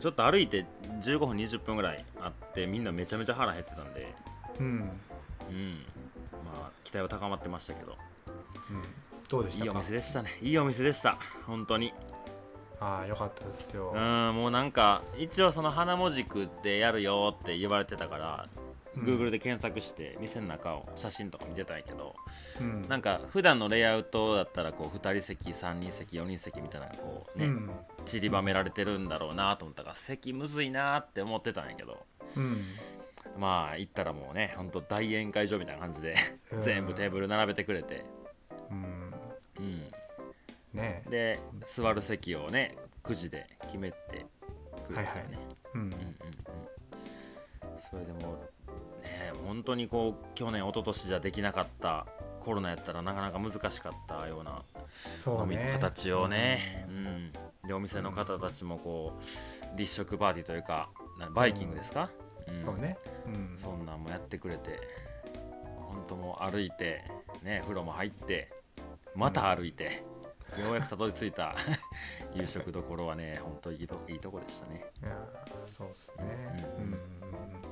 [0.00, 0.64] ちょっと歩いて
[1.02, 4.14] 15分20分ぐらいあってみんなめちゃめちゃ腹減ってたんで。
[4.60, 5.72] うん、うん、うん
[6.44, 7.96] まあ期待は高まってましたけど。
[9.28, 9.64] どうでしたか？
[9.64, 10.38] いいお店でしたね。
[10.40, 11.18] いいお店でした。
[11.46, 11.92] 本当に。
[12.80, 13.92] ああよかったですよ。
[13.94, 18.67] うんもうなんか一応その花もじくってやるよって言われてたから、うん
[19.04, 22.14] Google で検索して店の中を写真とか見てたんやけど
[22.60, 22.86] うん。
[22.88, 27.70] なんか普段のレイアウトだったらこう2人席3人席4人席みたいなこうね、うん。
[28.04, 32.04] 散りばめられてるんだろうなと思ったから席むずいなって思ってたんやけど
[32.36, 32.62] うん。
[33.38, 36.16] まあ行ったらもうねほんと大宴会場みたいな感じで
[36.52, 36.62] うん。
[36.62, 38.04] 全部テーブル並べてくれて、
[38.70, 39.12] うん。
[39.58, 39.82] うん、
[40.72, 41.02] ね。
[41.08, 41.38] で
[41.74, 44.24] 座る席をねくじで決めてくれて
[44.90, 45.47] ね、はいはい
[49.48, 52.06] 本当にこう去年一昨年じゃできなかった
[52.40, 54.58] コロナやったらなかなか難しかったような飲
[55.16, 55.70] みそうね。
[55.72, 57.32] 形をね、うん、
[57.66, 59.14] でお店の方たちもこ
[59.74, 62.10] う立食パーティーというかなバイキングですか、
[62.52, 62.62] ん。
[62.62, 62.98] そうね。
[63.26, 63.58] うん。
[63.58, 64.80] そんなんもやってくれて
[65.78, 67.04] 本当もう歩いて
[67.42, 68.52] ね風呂も入って
[69.14, 70.04] また歩いて、
[70.62, 71.56] ようやくたどり着いた
[72.36, 74.84] 夕食どころはね本当いいといいとこでしたね。
[75.02, 75.16] いや
[75.66, 76.24] そうですね。
[76.78, 77.67] ううんん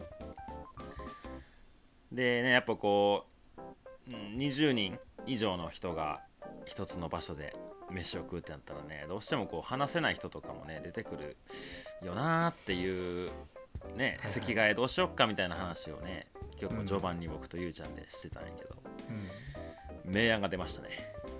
[2.16, 3.24] でねやっぱこ
[4.08, 6.20] ううん20人以上の人が
[6.64, 7.54] 一つの場所で
[7.90, 11.36] 飯を食うってなったらねどうしてもこう話せない人とかもね出てくる
[12.04, 13.30] よなーっていう
[13.96, 16.26] ね席替えどうしよっかみたいな話をね
[16.60, 18.76] 今日も序盤に僕とゆうちゃんでしてたんやけど、
[19.10, 20.12] うん。
[20.12, 20.88] 明暗が出ましたね。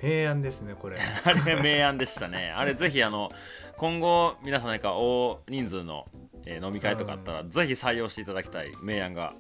[0.01, 0.99] 平安ですねこれ。
[1.25, 2.51] あれ明暗でしたね。
[2.51, 3.31] あれぜひあの
[3.79, 6.07] 今後皆さんなんか大人数の、
[6.45, 9.35] えー飲み会とかあったら、ぜひ採用していただきたい明暗が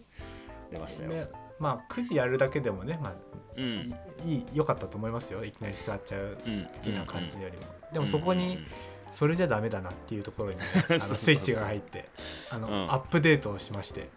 [0.76, 1.28] 出ましたよ、ね。
[1.58, 3.14] まあ9時やるだけでもねまあ
[3.56, 3.94] うん。
[4.24, 5.44] いい良かったと思いますよ。
[5.44, 6.66] いきなり座っちゃううん。
[6.82, 7.62] 的な感じよりも。
[7.92, 8.66] でうんもそこにうんうんうん。
[9.12, 10.64] それじゃダメだなっていうところにね
[11.00, 12.06] あのスイッチが入って
[12.50, 12.92] あのうん。
[12.92, 14.08] アップデートをしまして。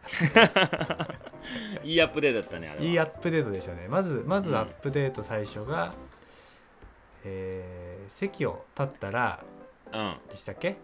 [1.83, 2.85] いいアップデートだったねあれは。
[2.85, 3.87] いいアップデートでしたね。
[3.87, 4.55] まずまずうん。
[4.57, 5.93] アップデート最初が
[7.23, 9.43] えー席を立ったら
[9.93, 10.15] うん。
[10.29, 10.75] でしたっけ？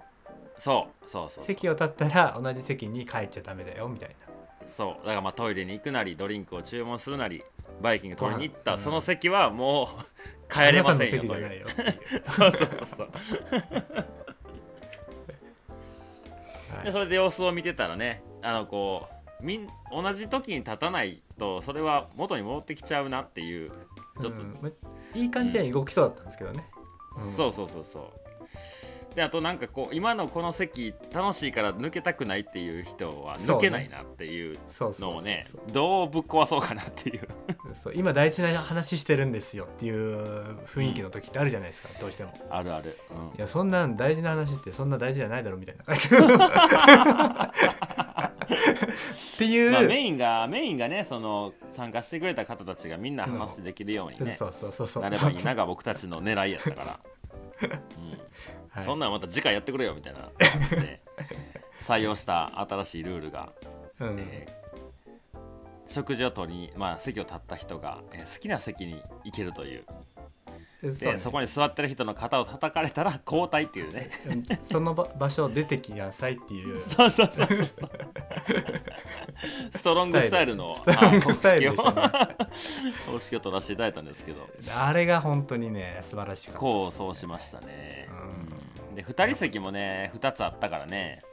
[0.58, 1.44] そうそうそうそう。
[1.46, 4.25] 席を立ったら同じ席に帰っちゃダメだよみたいな
[4.66, 5.06] そう。
[5.06, 7.44] だからまあトイレに行くなりドリンクを注文するなり
[7.82, 10.06] バイキング取りに行った、うんその席はもう
[10.52, 11.28] 帰れませんよう
[12.24, 13.10] そうそうそうそう。
[16.76, 16.86] はい。
[16.86, 19.08] でそれで様子を見てたらねあのこ
[19.42, 23.72] うみん同じ時に立たないとそれは元に戻ってきちゃうなっていう
[24.22, 24.58] ちょっと、うん。
[24.62, 24.70] ま
[25.14, 26.66] いい感じに動きそうだったんですけどね、
[27.18, 27.36] うん。
[27.36, 28.25] そうそうそうそう
[29.16, 34.58] であとなんかこう今のこの席楽しいから抜けたくないっていう人は抜けないなっていう
[35.00, 37.28] のをねどうぶっ壊そうかなっていう。
[37.74, 42.34] そう今大事な話してるんですよっていう雰囲気の時ってあるじゃないですか、どうしても。
[42.50, 42.98] あるある、
[43.38, 45.84] いやそんなん大事な話ってそんな大事じゃないだろみたいな。
[45.84, 46.10] 感じっ
[49.38, 55.04] ていう、まあ、メインがメインがねその参加してくれた方たちがみんな話できるようにね、そうそうそうそう。
[55.04, 56.82] なればいいなが僕たちの狙いやったか
[57.62, 57.70] ら、
[58.76, 58.86] はい。
[58.86, 60.30] そんなんまた次回やってくれよみたいな。
[61.80, 63.50] 採用した新しいルールが、
[64.00, 64.20] うん。
[64.20, 64.66] えー
[65.88, 69.84] 食事を取りに、まあ、席を立った人が、えー好きな席に行けるという。
[70.82, 70.98] そうね。
[71.14, 74.10] でそこに座ってる人の肩を叩かれたら交代っていうね。
[74.26, 74.44] うん。
[74.64, 76.82] その場場所を出てきなさいっていう。
[76.90, 77.48] そうそうそう
[79.76, 82.02] ストロングスタイルのストロングスタイルでしたね。
[82.02, 82.36] はい
[83.12, 84.50] 公式を取らせていただいたんですけど。
[84.76, 88.18] あれが本当にね素晴らしかったこうそうしましたね、うん
[88.58, 88.65] うん
[88.96, 91.24] で2人席もね2つあったからね。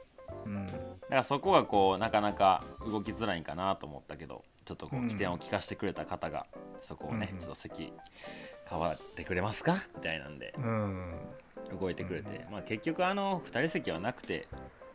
[0.45, 0.65] うん。
[0.65, 0.77] だか
[1.09, 6.45] らそこがこうなかなか動きづらいんかなと思ったけどちょっとこううん起点を聞かせてくれた方が
[6.81, 7.39] そこをね、うん。
[7.39, 7.93] ちょっと席
[8.69, 9.83] 変わってくれますか？
[9.95, 11.15] みたいなんでうん。
[11.79, 14.47] 動いてくれて、まあ、結局あの2人席はなくて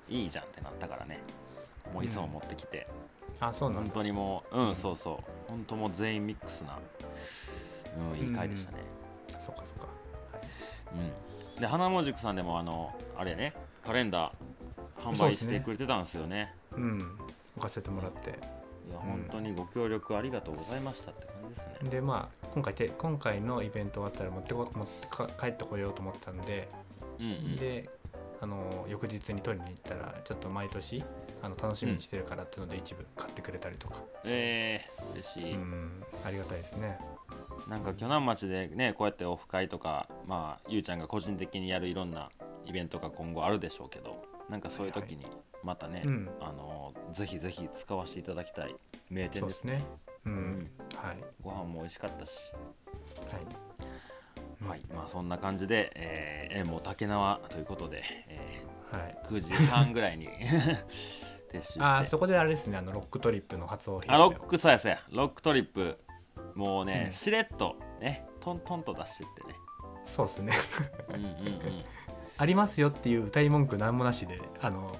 [0.09, 1.21] いいじゃんってなったからね。
[1.93, 2.87] もう椅子を持ってきて、
[3.41, 3.83] あそうなんだ。
[3.85, 5.51] 本当にもううんそうそう。
[5.51, 6.79] 本当もう全員ミックスな、
[8.13, 8.79] うん、いい回でしたね、
[9.41, 9.87] そっかそっか。
[10.93, 11.28] うん
[11.61, 13.53] で花も塾さんでもあのあれね
[13.85, 16.55] カレンダー販売してくれてたんですよね。
[16.77, 17.19] うん。
[17.57, 18.31] 置かせてもらって。
[18.31, 26.69] いや本当にご協力ありがとうございましたって感じですね、でまあ今回て今回のイベント終わったら持ってこ持ってか帰ってこようと思ったんで、
[27.21, 27.57] うんうん。
[27.57, 27.89] で
[28.41, 31.05] あの翌日に取りに行ったらちょっと毎年
[31.43, 36.03] あの楽しみにしてるからっていうので一部買ってくれたりとか、えー、嬉しい、うん。
[36.25, 36.99] ありがたいですね
[37.69, 42.31] なんか鋸南町でねこうやってオフ会とかまあゆうちゃんが個人的にやるいろんな
[42.65, 45.27] イベントが今後あるでしょうけどなんかそういう時に
[45.63, 48.75] またね、うんあのぜひぜひ使わせていただきたい
[49.11, 49.83] 名店ですね
[50.25, 52.53] うん、うんはいご飯も美味しかったし、
[54.63, 60.29] はい、はいまあそんな感じで、えー、縁も竹縄ということで、えはい9時半ぐらいに
[61.53, 65.99] 撤収してあそこであれですねあのロックトリップの初披露あロックそうやそうやロックトリップ
[66.59, 67.13] もうね、うん。
[67.13, 69.57] しれっとねトントンと出してってね。
[70.05, 70.53] そうですね。
[71.09, 71.85] うんうんうん。
[72.37, 74.93] ありますよっていう歌い文句なんもなしであの、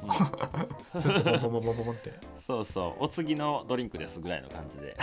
[0.95, 1.01] う
[1.41, 2.13] とボボボボボボって。
[2.39, 3.05] そうそう。
[3.05, 4.97] お次のドリンクですぐらいの感じで、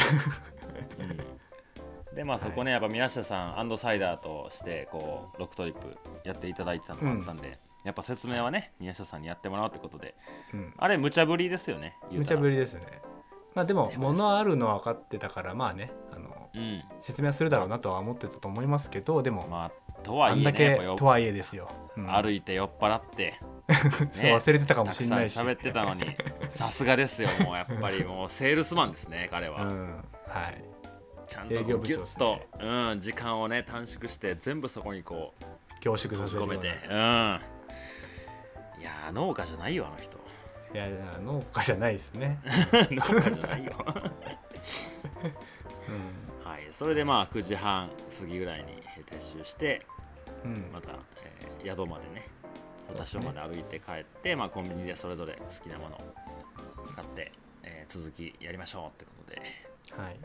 [2.11, 10.15] うん、でまあそこねやっぱ宮下さんサイダーとしてこうロックトリップやっていただいてたのがあったんで、やっぱ説明はね宮下さんにやってもらうってことで。
[10.53, 10.73] うん。
[10.77, 12.37] あれ無茶ぶりですよね言う無たら。
[12.37, 13.01] 茶ぶりですね。
[13.55, 15.89] まあでもでもです物あるのは分かってたからまあね
[17.01, 22.11] 説明はするだろうなとは思ってたと思いますけどでも、まあとはいえあんだけとはいえですよ、うん。
[22.11, 23.39] 歩いて酔っ払って。
[24.13, 25.37] そう忘れてたかもしれないし。
[25.37, 26.15] 喋ってたのに。
[26.49, 28.03] さすがですよもうやっぱり。
[28.03, 30.03] もうセールスマンですね彼は、うん。
[30.27, 30.63] はい。
[31.27, 35.43] ちゃんとこう営業部ギュッと、ねうん、時間をね短縮して全部そこにこう
[35.81, 36.53] 凝縮させるような。
[36.53, 36.93] 込めてうん。
[38.81, 40.23] いやー農家じゃないよあの人。
[40.73, 40.89] いや
[41.23, 42.37] 農家じゃないですね、
[42.91, 43.71] 農家じゃないよ
[46.77, 48.65] それでまあ9時半過ぎぐらいに
[49.09, 49.85] 撤収して
[50.43, 50.71] んうん。
[50.73, 50.91] また、
[51.23, 52.27] えー宿までね
[52.87, 55.99] 私まで歩いて帰って、まあ、コンビニでそれぞれ好きなものを
[56.95, 57.31] 買って、
[57.63, 59.41] えー続きやりましょうってことで
[59.99, 60.15] はい。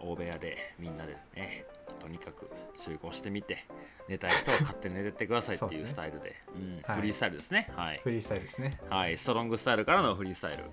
[0.00, 1.64] 大部屋でみんなでね
[2.00, 3.64] とにかく集合してみて
[4.08, 6.96] 寝たい人は 勝手に寝てってくださいっていうスタイルでうんはい。
[6.96, 7.70] フリースタイルですね。
[7.74, 8.78] はい、フリースタイルですね。
[8.90, 10.64] はい、ストロングスタイルからのフリースタイル。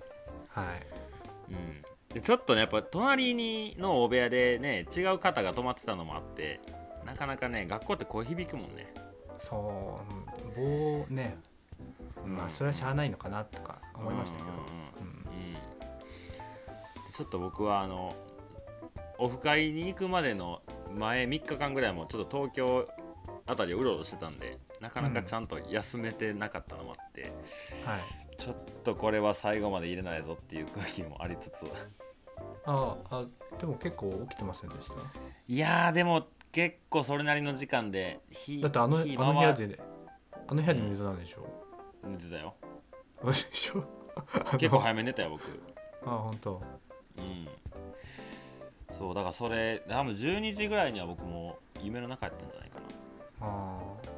[0.48, 1.52] はい。
[1.52, 6.60] うん、でちょっとねやっぱ隣にの大部屋でね違う方が泊まってたのもあって
[7.04, 8.92] なかなかね学校って声響くもんね。
[9.38, 10.00] そ
[10.56, 11.36] う棒ね。
[12.24, 14.48] まあそれはしゃあないのかなとか思いましたけど。
[14.50, 14.66] うんうんうん。
[14.66, 17.12] うん。
[17.12, 18.14] ちょっと僕はあの
[19.18, 20.62] オフ会に行くまでの
[20.96, 22.88] 前3日間ぐらいもちょっと東京
[23.46, 27.32] あたりをうろうろしてたんでなかなかちゃんと休めてなかったのもあって、
[27.84, 31.52] はいちょっとこれは最後まで入れないぞっていう空気もありつつ。
[32.64, 33.24] ああ
[33.60, 34.94] でも結構起きてませんでした？
[35.48, 39.80] いやーでも結構それなりの時間で日だってあのあ日の部屋回で
[40.48, 41.46] あの部屋で水なんでしょ？
[42.08, 42.54] 寝てたよ
[43.24, 43.84] でしょ？
[44.58, 45.42] 結構早めに寝たよ僕。
[46.04, 46.62] あ本当。
[47.18, 47.48] うん。
[48.98, 52.86] そうだからそれ多分12時ぐらいには僕も夢の中やったんじゃないかな。
[53.40, 54.11] ああ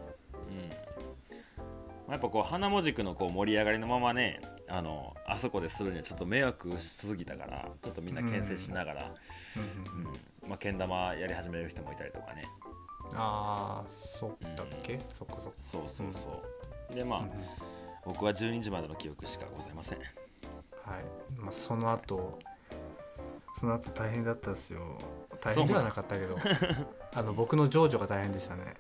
[2.15, 9.11] やっぱこう花もじくのこう盛り上がりのままねあのあそこでするにはちょっと迷惑しすぎたからちょっとみんな牽制しながら、
[10.47, 12.45] まあ、けん玉やり始める人もいたりとかね。
[13.15, 15.01] あーそっだっけ？
[15.19, 15.59] そっかそっか。
[15.61, 16.43] そうそうそ
[16.93, 17.31] う、でまあ、うんうん。
[18.05, 19.99] 僕は12時までの記憶しかございません。
[19.99, 20.09] はい、
[21.37, 22.39] まあ、その後
[23.59, 24.99] その後大変だったですよ。
[25.41, 26.37] 大変ではなかったけど。
[27.13, 28.75] あの僕の長女が大変でしたね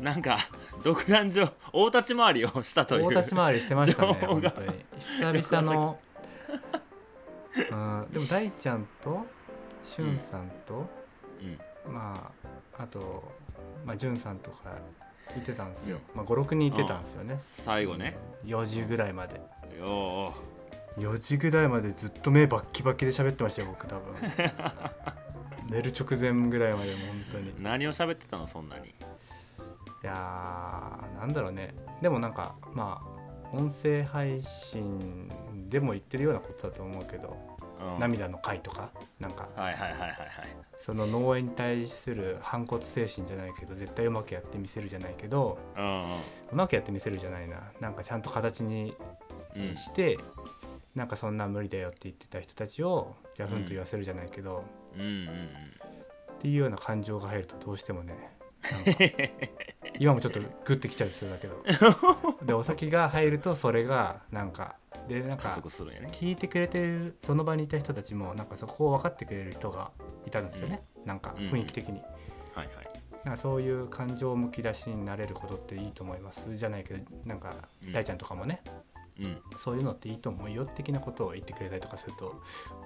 [0.00, 0.38] なんか
[0.82, 3.06] 独壇場大立ち回りをしたという。
[3.06, 4.84] 大立ち回りしてましたね本当に。
[4.98, 5.98] 久々の。
[7.70, 9.26] うんでも大ちゃんと
[9.82, 10.88] しゅんさんと、
[11.86, 11.92] うん。
[11.92, 12.32] ま
[12.76, 13.24] ああと、
[13.84, 14.76] まあ、じゅんさんとか
[15.34, 17.36] 行ってたんですよ、まあ、56人行ってたんですよね。
[17.40, 18.16] 最後ね。
[18.44, 19.40] 4時ぐらいまで。
[19.78, 20.34] よ
[20.98, 24.14] 4時ぐらいまでずっと目バッキバキで喋ってましたよ僕多分。
[25.70, 27.50] 寝る直前ぐらいまでも本当に。
[27.50, 28.94] う何を喋ってたのそんなに
[30.02, 31.74] いやーなんだろうね。
[32.00, 35.30] でもなんかまあ音声配信
[35.68, 37.36] でも言ってるようなことだと思うけど、
[37.94, 38.00] うん。
[38.00, 39.48] 涙の回とかなんか。
[39.56, 40.20] はいはいはいはいはい。
[40.78, 47.60] その農園に対する反骨精神じゃないけど絶対うまくやってみせるじゃないけどうんうまくやってみせるじゃないな。
[47.80, 48.94] なんかちゃんと形に
[49.54, 49.76] うんうん。
[49.76, 50.16] して、
[50.94, 55.38] なんかそんなん無理だよって言ってた人たちをギャフンと言わせるじゃないけど、うんうん。
[56.34, 58.14] っていうような感情が入るとどうしてもね
[58.62, 58.90] なんか
[60.00, 61.62] 今もちょっとグッてきちゃう人だけど。
[62.42, 69.90] でお酒が入るとそれがなんかでなん加か聞いてくれてるその場にいた人たちもなんかそこを分かってくれる人が
[70.26, 72.00] いたんですよね、なんか雰囲気的に、
[72.54, 72.90] はいはい。
[73.24, 76.56] なんかそういう感情むき出しになれることっていいと思います。
[76.56, 78.62] じゃないけどなんかうん大ちゃんとかもね、
[79.18, 79.38] うん。
[79.58, 82.40] そういうのっていいと思うよ的なことを言ってくれたりとかすると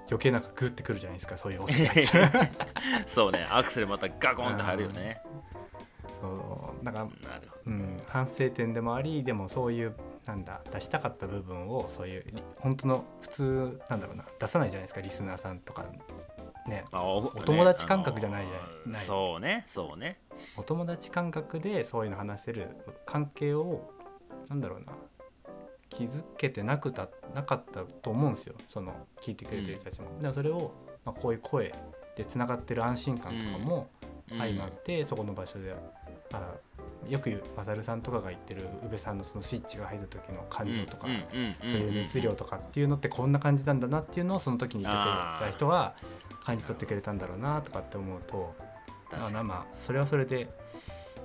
[0.09, 2.07] 余計なんかグッてくるじゃないですかそういうお酒
[3.07, 3.47] そうね。
[3.49, 5.23] アクセルまたガコンって入るよね
[6.85, 9.95] そうなんか、なるほうん、反省点でもありでもそういう
[10.27, 15.85] なんだ出したかった部分をそういうり本当の普通なんだろうな出さないじゃないですかリスナーさんとか
[16.67, 16.85] ね。
[16.93, 20.19] おお友達感覚じゃないじゃあのーないそうねそうね。
[20.57, 22.69] お友達感覚でそういうの話せる
[23.07, 23.91] 関係を
[24.49, 24.93] なんだろうな
[25.91, 30.09] 気づけてなくたなかったと思うんですよその聞いてくれてる人たちも。
[30.21, 30.73] でもそれを、
[31.05, 31.73] まあ、こういう声
[32.17, 33.91] でつながってる安心感とかも
[34.31, 34.39] うん。
[34.39, 35.75] 相まって、そこの場所で
[36.33, 36.55] あ
[37.09, 41.07] よく言うマサルさんとかが言ってる宇部さんのそのスイッチが入った時の感情とか、
[41.63, 45.95] そういう熱量とかっていうのってこんな感じなんだなっていうのをその時に言ってた人は
[46.45, 48.55] 感じ取ってくれたんだろうなとかって思うと
[49.11, 49.35] あ確かに。
[49.35, 50.49] なまあそれはそれで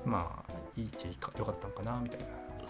[0.05, 2.25] まあいいっちゃいいかよかったのかなみたいな。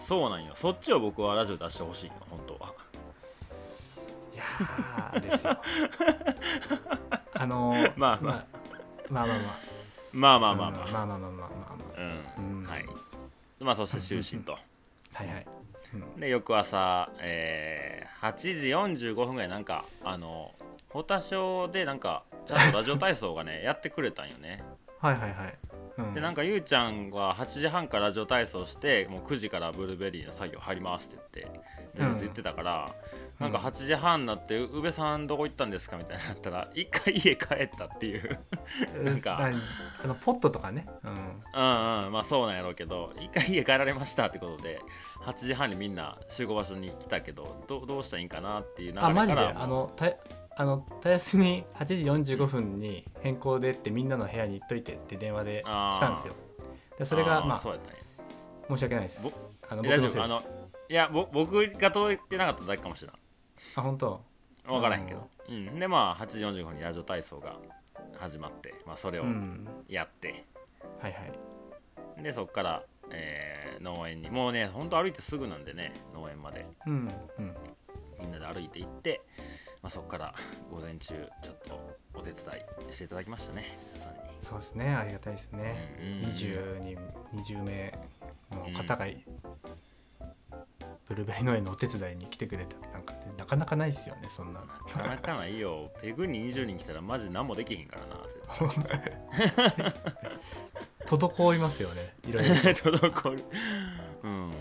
[0.06, 0.52] そうなんよ。
[0.54, 2.74] そっちを僕はラジオ出してほしいの本当は。
[4.32, 5.60] いやーですよ。
[7.34, 8.44] あのーまあまあ。
[9.10, 9.70] まあまあまあまあ。
[10.12, 10.70] ままああまあまあ。
[10.70, 11.69] まあまあまあまあまあまあ。
[11.69, 11.69] うん、
[12.38, 12.64] うん。
[12.64, 12.86] はい。
[13.60, 14.52] まあそして就寝と。
[15.12, 15.46] はいはい。
[15.94, 20.54] うんで翌朝、えー8時45分ぐらいなんかあの
[20.90, 24.62] 保田小でなんかちゃんとラジオ体操がね やってくれたんよね。
[25.00, 25.58] はいはいはい。
[25.96, 26.14] うん。
[26.14, 31.46] でなんかゆうちゃんは8時半からラジオ体操してもう9時からブルーベリーの作業入りますって
[31.96, 32.90] 言って言ってたから、
[33.40, 38.38] なんか8時半になって「宇部さんどこ行ったんですか?」みたいになったら一回家帰ったっていう
[39.02, 39.58] なんか何
[40.04, 40.86] あのポットとかね。
[41.02, 41.10] うん。
[41.10, 44.80] うんうんまあそうなんやろうけど一回家帰られましたってことで
[45.22, 49.40] 8時半にみんな集合場所に来たけどどうどうしたらいいんかなっていう流れからあマジで？
[49.40, 50.06] あのた
[50.56, 51.84] あのたやすに8
[52.24, 56.34] 時45分に変更でってみんなの部屋に行っといてって電話でしたんですよ。
[56.98, 58.00] でそれがーまあそうやったんや
[58.68, 59.30] 申し訳ないですぼ。
[59.70, 60.70] あの僕のせいです。
[60.90, 63.19] いやぼ僕が届いてなかっただけかもしれない
[63.76, 64.20] あ本当？
[64.66, 67.56] 分からへんけど、うん、でまあ8時45分にラジオ体操が
[68.18, 69.66] 始まって、まあ、それをうん。
[69.88, 70.44] やって、
[71.00, 71.18] はいは
[72.18, 72.22] い。
[72.22, 77.56] でそこから、えー農園にもうねほんと歩いてすぐなんでね農園までうんうん。
[78.20, 79.22] みんなで歩いて行って、
[79.82, 80.34] まあ、そこから
[80.70, 82.42] 午前中ちょっとお手伝
[82.90, 85.96] いしていただきましたね皆さんにそうですねありがたいですね。
[85.98, 86.98] うんうんうん20人
[87.56, 87.98] 20名
[88.52, 89.06] の方が
[91.10, 94.66] ブルーベリー農園のお手伝いに来てくれたなんかねなかなかないですよねそんなの。
[94.66, 95.90] なかなかないよ。
[96.00, 98.20] ペグに20人来たらマジ何もできへんからな
[101.06, 102.54] 滞りますよねいろいろ。
[102.54, 103.44] 滞る。
[104.22, 104.32] うん。
[104.32, 104.52] うん。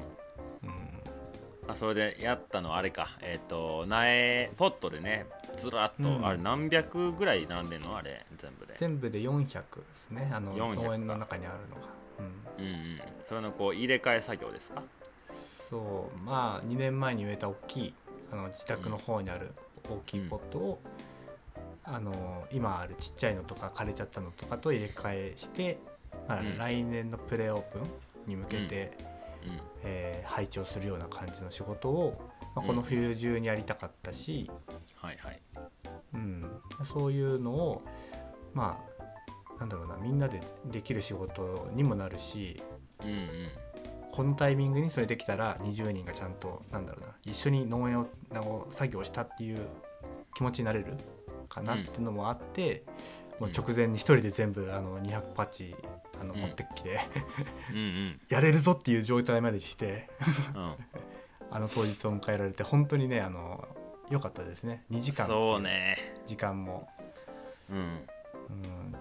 [1.68, 3.10] あそれでやったのはあれか。
[3.22, 5.28] えっ、と苗ポットでね
[5.60, 6.26] ずらっと、うん。
[6.26, 7.96] あれ何百ぐらい並んでんの？
[7.96, 8.74] あれ全部で。
[8.80, 11.82] 全部で400ですねあの400農園の中にあるのが。
[12.18, 12.26] うん。
[12.66, 13.02] うんうん。
[13.28, 14.82] それのこう入れ替え作業ですか？
[15.70, 17.94] そうまあ2年前に植えた大きい
[18.32, 19.52] あの自宅の方にある
[19.90, 20.80] 大きいポットを、
[21.84, 25.80] あの今あるちっちゃいのとか枯れちゃったのとかと入れ替えして、
[26.28, 26.58] まあうん。
[26.58, 27.82] 来年のプレオープン
[28.28, 28.92] に向けて、
[29.46, 29.60] うん。
[29.84, 32.22] えー配置をするような感じの仕事を、
[32.56, 34.50] まあ、このうん冬中にやりたかったし、
[34.98, 35.42] はいはい。
[36.14, 36.46] うん。
[36.86, 37.82] そういうのを
[38.54, 42.62] まあなんだろうなみんなでできる仕事にもなるし
[43.04, 43.20] うんうん
[44.12, 49.60] このタイミングにそれできたら20人がちゃんとなんだろうな一緒に農園を作業したっていう
[50.36, 50.98] 気持ちになれる
[51.48, 52.84] かなっていうのもあって、
[53.40, 55.76] もう直前に一人で全部あの200パッチ
[56.20, 56.42] あのうん。
[56.42, 57.00] 持ってきて、
[57.72, 58.22] うんうん。
[58.30, 60.10] やれるぞっていう状態までして
[60.54, 60.76] うん。
[61.52, 63.68] あの当日を迎えられて本当にねあの
[64.10, 64.84] 良かったですね。
[64.92, 65.98] 2時間そうね。
[66.26, 66.90] 時間も、
[67.70, 67.78] うん。
[67.78, 68.96] うん、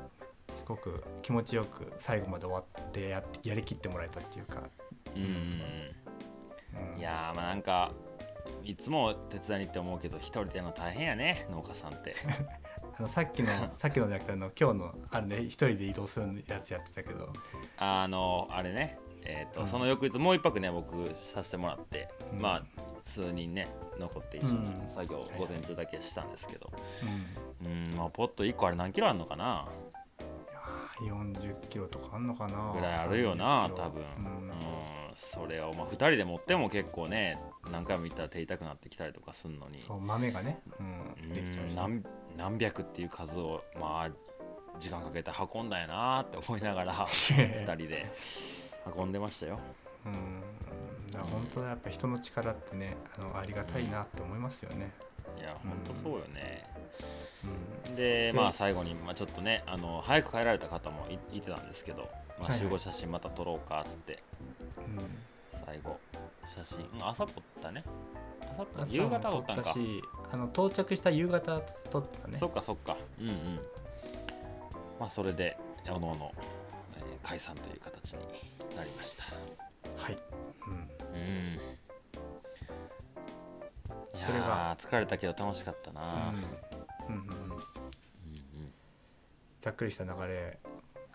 [0.54, 4.62] すごく気持ちよく最後まで終わってややりきってもらえたっていうか、
[5.16, 6.98] うん。
[6.98, 7.92] いやーまあなんか
[8.64, 12.16] いつも手伝いに行って思うけど一人での大変やね農家さんって。
[12.98, 13.48] あのさっきの
[13.78, 17.32] さっきのじゃなくてあの今日のあれね一人で移動するやつやってたけど、
[17.76, 19.66] あのあれねえーとうん。
[19.68, 22.42] その翌日もう一泊ね僕させてもらって、うん。
[22.42, 22.62] まあ
[23.00, 24.88] 数人ね残って一緒にうん。
[24.88, 26.70] 作業午前中だけしたんですけど。
[27.62, 29.68] うんうんまあポット1個あれ何キロあるのかな
[31.00, 32.72] ？40キロとかあんのかな？
[32.72, 33.84] ぐらいあるよな30キロ。
[33.84, 34.02] 多分。
[34.02, 34.48] うん。
[34.50, 37.38] うんそれをまあ2人で持っても結構ね
[37.72, 39.82] 何回も行ったら手痛くなってきたりとかするのに。
[39.86, 42.04] そう豆がね、うん、うんできちゃうし、何
[42.36, 44.10] 何百っていう数をまあ
[44.78, 48.06] 時間かけて運んだんやなって思いながら2人で
[48.96, 49.58] 運んでましたよ。
[50.06, 50.40] うん。
[51.10, 54.92] だから本当やっぱ人の力ってねあのありがたいなって思いますよね、
[55.36, 56.64] いやほんとそうよね、
[57.88, 57.96] うん。
[57.96, 62.08] でまあ最後に、まあ、ちょっとねあの早く帰られた方もいいてたんですけど、
[62.40, 64.22] まあ、集合写真また撮ろうかっつって
[64.57, 64.57] うん
[65.66, 65.98] 最後
[66.46, 67.84] 写真、うん、朝撮ったね。
[68.52, 69.74] 朝撮朝夕方撮ったんか。
[70.32, 71.60] あの到着した夕方
[71.90, 72.38] 撮ったね。
[72.38, 72.96] そっかそっか。
[73.20, 73.60] うんうん。
[74.98, 75.56] まあそれで
[75.88, 76.32] おのおの、
[76.96, 78.20] えー解散という形に
[78.76, 79.24] なりました。
[79.96, 80.18] はい、
[80.66, 81.58] うん、うん。
[84.16, 86.32] いやそれがー疲れたけど楽しかったな、
[87.08, 87.14] うん。
[87.14, 87.52] うんうんうん。
[87.52, 87.62] うん
[89.60, 90.58] ざっくりした流れ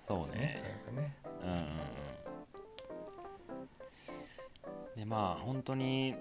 [0.09, 0.27] ね。
[0.35, 0.57] ね。
[0.57, 1.15] それがね。
[1.41, 2.02] うんうんうん
[4.95, 6.15] でまあ本当に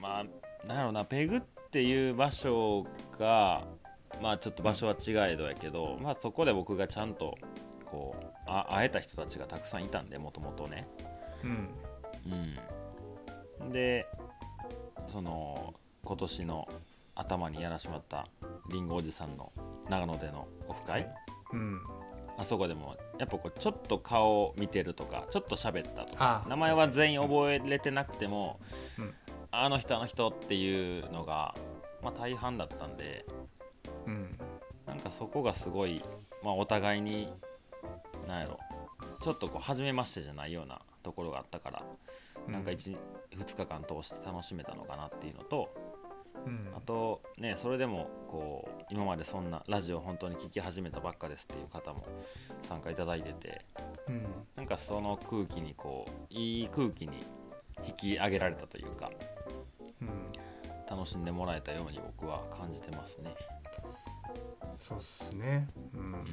[0.00, 1.40] まあなんやろうなペグっ
[1.70, 2.86] ていう場所
[3.18, 3.64] が
[4.22, 7.36] まあちょっと場所は違えどやけど、まあそこで僕がちゃんと
[7.84, 10.86] こうあ会えた人たちがたくさんいたんでもともとね。
[11.42, 11.68] うん。
[13.62, 13.72] うん。
[13.72, 14.06] で
[15.12, 16.68] その今年の
[17.14, 18.26] 頭にやらしまった
[18.70, 19.52] りんごおじさんの
[19.88, 21.08] 長野でのオフ会、
[21.52, 21.80] うん。
[22.36, 28.58] あそこでもやっぱこうちょっと顔を見てるとかちょっと喋ったとかあ名前は全員覚えれてなくても、
[28.98, 29.14] うん。
[29.50, 31.54] あの人あの人っていうのが、
[32.02, 33.24] まあ、大半だったんで
[34.06, 34.38] うん。
[34.86, 36.02] なんかそこがすごい、
[36.42, 37.28] まあ、お互いに
[38.26, 38.58] なんやろ
[39.22, 41.82] ちょっとこう初めましてじゃないようなところがあったから、
[42.48, 42.96] なんか 1,
[43.36, 45.83] 2日間通して楽しめたのかなっていうのとうん
[46.76, 52.04] あとねそれでもこう今までそんなラジオ本当に聞き始めたばっかですっていう方も
[52.68, 53.64] 参加いただいてて
[54.08, 54.24] うん。
[54.56, 57.18] なんかその空気にこういい空気に
[57.86, 59.10] 引き上げられたというか
[60.00, 60.08] うん。
[60.90, 63.34] 楽しんでもらえたように僕は感じてますね。
[64.78, 65.66] そうっすね。
[65.94, 66.00] うん。
[66.00, 66.24] うんうんうん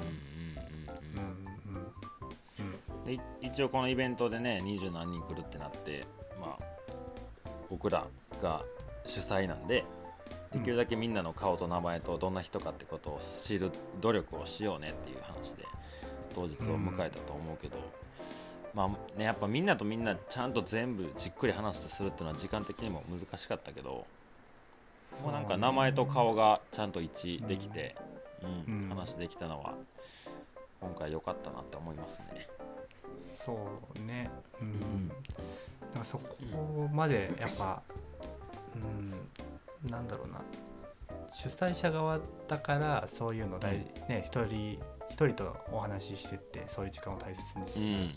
[2.59, 3.05] うん。
[3.05, 6.05] でい一応このイベントでね二十何人来るってなって
[6.39, 6.63] まあ
[7.69, 8.05] 僕ら
[8.41, 8.61] が
[9.05, 9.85] 主催なんで
[10.61, 15.65] できるだけみんなの顔と名前とどんな人かってことを知る努力をしようねっていう話で
[16.35, 17.77] 当日を迎えたと思うけど、
[18.75, 24.05] まあねやっぱみんなとみんなちゃんと全部じっくり話するっていうのは時間的にも難しかったけど、
[25.23, 27.95] もうなんか名前と顔がちゃんと一致できて、
[28.67, 29.73] うんうん話できたのは
[30.79, 32.47] 今回良かったなって思いますね。
[33.35, 33.57] そ
[33.97, 34.29] うね。
[34.61, 35.07] うん、ん。
[35.09, 35.19] だか
[35.99, 37.81] らそこまでやっぱ
[38.75, 39.13] うん
[39.89, 40.41] なんだろうな。
[41.33, 43.77] 主催者側だからそういうの大、
[44.09, 44.79] ね一人
[45.09, 48.15] 一人とお話ししてってそういう時間を大切にするうん。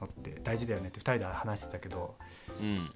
[0.00, 2.16] のって大事だよねって二人で話してたけど、
[2.58, 2.90] うん、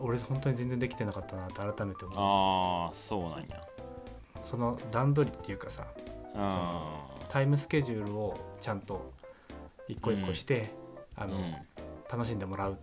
[0.00, 2.18] 俺本当に全然できてなかったなって改めて思う。
[2.18, 3.62] ああそうなんや。
[4.42, 5.86] その段取りっていうかさ
[6.34, 9.12] あタイムスケジュールをちゃんと
[9.88, 10.70] 一個一個して、
[11.14, 11.54] あのうん。
[12.10, 12.78] 楽しんでもらう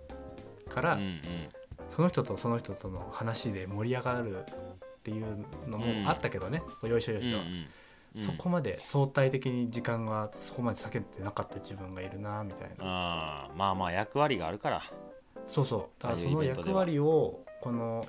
[0.69, 1.19] から、うんうん
[1.95, 4.43] その人とその人との話で盛り上がるっ
[5.03, 7.65] ていうのもあったけどね、よいしょよいしょ、うんうん
[8.15, 13.49] そこまで相対的に時間がそこまで避けてなかった自分がいるなみたいな。
[13.55, 14.83] まあまあ役割があるから。
[15.47, 15.81] そうそう。
[15.99, 18.05] だからその役割をこの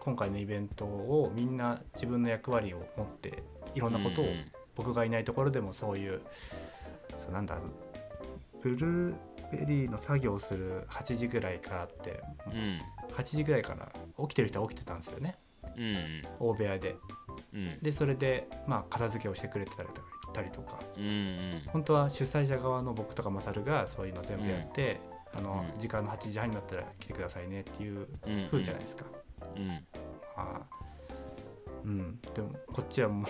[0.00, 3.42] 今回のイベントをみんな自分の役割を持って
[3.74, 4.52] いろんなことをうんうん。
[4.76, 6.20] 僕がいないところでもそういう
[7.18, 7.58] そうなんだ
[8.62, 9.14] ブルー
[9.52, 12.80] ベリーの作業をする8時ぐらいからってうん。
[13.16, 13.88] 8時ぐらいから
[14.24, 15.34] 起きてる人は起きてたんですよね。
[15.76, 16.22] うん。
[16.38, 16.96] 大部屋で。
[17.54, 17.78] うん。
[17.80, 20.18] でそれでまあ片付けをしてくれてたりとか。
[20.34, 21.62] たりとかうんうん。
[21.68, 25.00] 本当は主催者側の僕とかマサルがそういうの全部やって、
[25.34, 25.80] あのうん。
[25.80, 29.06] 時間の8時半になったら来てくださいねっていううん風じゃないですか、
[29.56, 29.70] うん。
[29.70, 29.80] あ
[30.36, 30.77] あ
[31.88, 32.18] うん。
[32.34, 33.24] でもこっちはも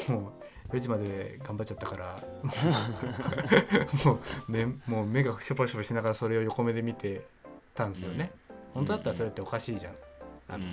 [0.70, 2.18] う4時まで頑張っちゃったから
[4.04, 7.22] もう目もう目がショパショパしながらそれを横目で見て
[7.74, 8.32] たんですよね、
[8.74, 9.94] 本当だったらそれっておかしいじゃん、
[10.48, 10.64] あの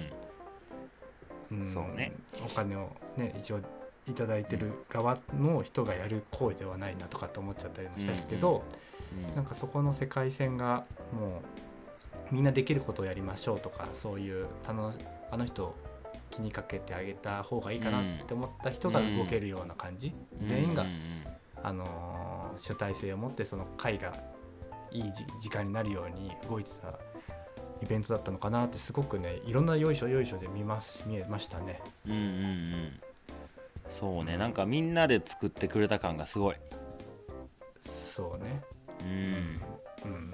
[1.52, 1.72] うん。
[1.72, 2.14] そうね。
[2.44, 3.60] お金をね一応
[4.08, 8.64] いただいてる側の人がやる行為ではないなとかって思っちゃったりもしたけど、
[9.30, 9.36] うん。
[9.36, 11.42] なんかそこの世界線がも
[12.32, 15.00] うみんなできることをやりましょうとかそういう楽し
[15.32, 15.76] あの人
[16.36, 21.26] 気にかけてあげた方がいいかなって思った人が動けるような感じ、全員が、うん
[21.64, 24.14] あのー主体性を持ってその会が
[24.90, 26.98] いいじ時間になるように動いてた
[27.82, 31.82] イベントだったのかなってすごくねいろんなよいしょよいしょで見ます見えましたね。
[32.06, 33.02] うんうんうん
[34.00, 36.56] そうねなんかみんなで作ってくれた感がすごい
[37.82, 38.62] そうね。
[39.02, 39.62] うん
[40.06, 40.34] うん。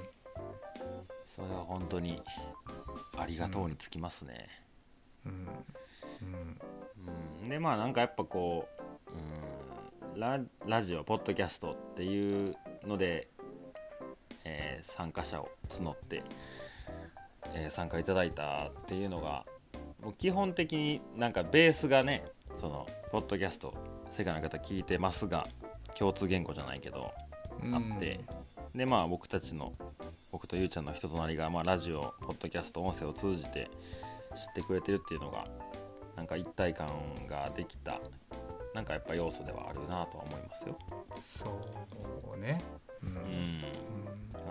[1.35, 2.21] それは本当に
[3.17, 4.47] ありがとうにつきますね、
[5.25, 5.31] うん。
[5.31, 5.47] うん。
[6.21, 7.49] うん。
[7.49, 8.67] でまあなんかやっぱこ
[9.07, 12.55] う、うん、ララジオポッドキャストっていう
[12.85, 13.27] ので、
[14.43, 16.23] えー参加者を募って、
[17.53, 19.45] えー参加いただいたっていうのが
[20.01, 22.25] もう基本的になんかベースがね
[22.59, 23.73] そのポッドキャスト
[24.11, 25.47] 世界の方聞いてますが
[25.95, 27.11] 共通言語じゃないけど
[27.73, 28.21] あって、
[28.73, 29.73] でまあ僕たちの
[30.31, 33.69] 僕とゆうちゃんの人となりが、まあ、ラジオポッドキャスト音声を通じて
[34.35, 35.45] 知ってくれてるっていうのが
[36.15, 36.87] なんか一体感
[37.29, 37.99] ができた
[38.73, 40.77] なんかやっぱ要素ではあるなとは思いますよ。
[41.37, 42.61] そうね。
[43.03, 43.09] うん。
[43.09, 43.63] うん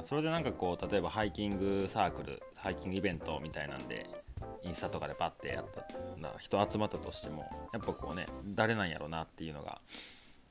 [0.04, 4.08] それでなんかこう例えばハイキングサークルハイキングイベントみたいなんで
[4.62, 5.82] インスタとかでパッてやった
[6.20, 9.80] な人集まったとしてもやっぱこうね誰なんやろうなっていうのが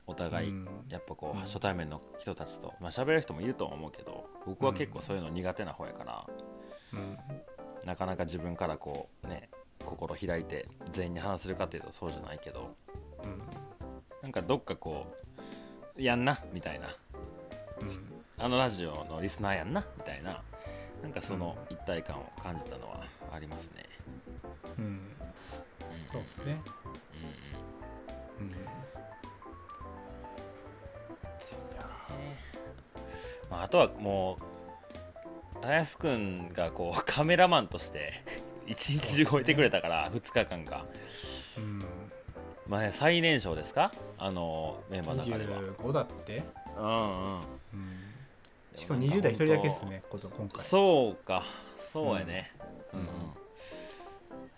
[0.06, 6.26] お互いうんやっぱこう、うん初対面の人たちとまあ喋る人もいると思うけど僕は結構そういうの苦手な方やから、
[6.92, 7.18] うん
[7.84, 9.48] なかなか自分からこうね
[9.84, 12.74] 心開いて全員に話せるかっていうとそうじゃないけど
[13.24, 13.42] うん
[14.22, 15.06] なんかどっかこ
[15.96, 16.88] うやんなみたいな
[18.38, 20.42] あのラジオのリスナーやんなみたいな
[21.02, 23.84] なんかその一体感を感じたのはありますね。
[24.78, 24.84] うん。
[24.84, 24.90] うん。
[24.90, 25.00] うん
[26.10, 26.62] そうですね。
[28.40, 28.54] うんうんうん。
[31.38, 31.82] そうだ
[32.16, 32.38] ね
[33.50, 34.38] まあ、あとはも
[35.56, 38.12] うたやすくんがこうカメラマンとして
[38.70, 40.84] 一日中動いてくれたから2日間が、
[41.58, 41.82] うん。
[42.68, 43.90] まあね、最年少ですか？
[44.16, 45.60] あのメンバーの中では。
[45.60, 46.42] 25だって？
[46.78, 47.42] うんうんうん。
[48.76, 50.02] しかも20代一人だけですね。
[50.10, 50.62] 今回。
[50.64, 51.42] そうか
[51.92, 52.52] そうやね
[52.92, 53.10] う、うんんうん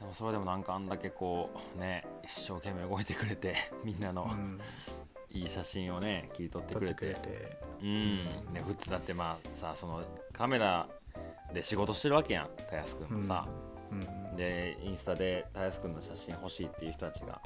[0.00, 3.54] でもそれでもなんかあんだけこうね一生懸命動いてくれて
[3.84, 4.60] みんなのうん。
[5.30, 7.16] いい写真をね切り取ってくれて。
[7.80, 10.02] うんね普通だってまあさその
[10.32, 10.86] カメラ
[11.52, 13.46] で仕事してるわけやんたやすくんもさ、
[13.92, 14.36] うん。
[14.36, 17.40] でインスタでたやすくんの写真欲しいっていう人たちが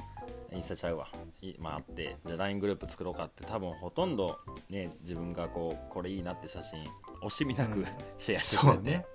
[0.53, 1.07] インスタちゃうわ。
[1.41, 4.39] いまああってじゃあ LINE グループ作ろうかって多分ほとんど
[4.69, 6.83] ね自分がこうこれいいなって写真
[7.21, 7.87] 惜しみなく、うん。
[8.17, 9.05] シェアしてくれて。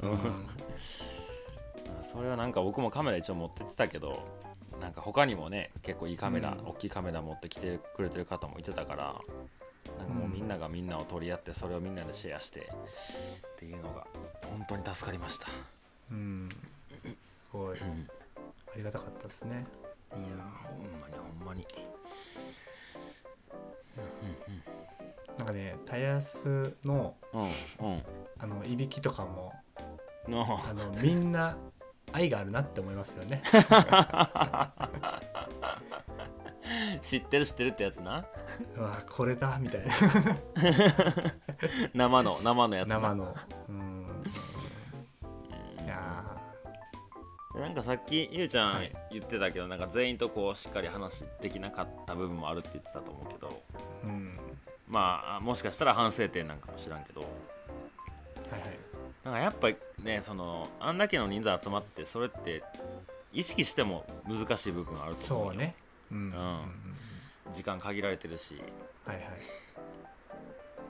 [0.00, 0.48] うん。
[2.12, 4.20] それはなんか僕もカメラ一応持ってってたけど
[4.80, 6.68] なんか他にもね結構いいカメラ、うん。
[6.70, 9.14] 大きいカメラ持ってきてくれてる方もいてたから
[9.98, 14.06] なんかもうみんながみんなを取り合ってそれをみんなでシェアしてっていうのが
[14.42, 15.46] 本当に助かりました、
[16.10, 16.48] うん。
[17.74, 17.78] い。
[17.78, 18.08] うん、
[18.72, 19.66] ありがたかったですね。
[20.12, 20.20] いや
[20.64, 21.66] ほんまにほんまに
[25.38, 28.02] なんかね、たやすのうんうん
[28.38, 29.54] あのいびきとかも
[30.26, 30.30] あ
[30.74, 31.56] のみんな
[32.12, 33.42] 愛があるなって思いますよね。
[37.02, 38.24] 知ってる知ってるってやつな
[38.76, 39.92] うわこれだみたいな
[41.94, 43.34] 生の生のやつな生の。
[47.60, 54.38] なんかさっきゆうちゃんはい言ってたけど、なんか全員とこうしっかり話できなかった部分もあるって言ってたと思うけどーうん。
[54.88, 57.26] まあもしかしたら反省点なんかもしらんけどは
[58.58, 58.78] いはい。
[59.24, 62.62] なんかやっぱりねそのあんだけの人数集まってそれって
[63.32, 65.74] 意識しても難しい部分あると思うよそうね。
[66.10, 66.18] うん。
[66.18, 66.24] うん。
[66.24, 66.60] うん
[67.52, 68.62] 時間限られてるし
[69.04, 69.26] はいはい。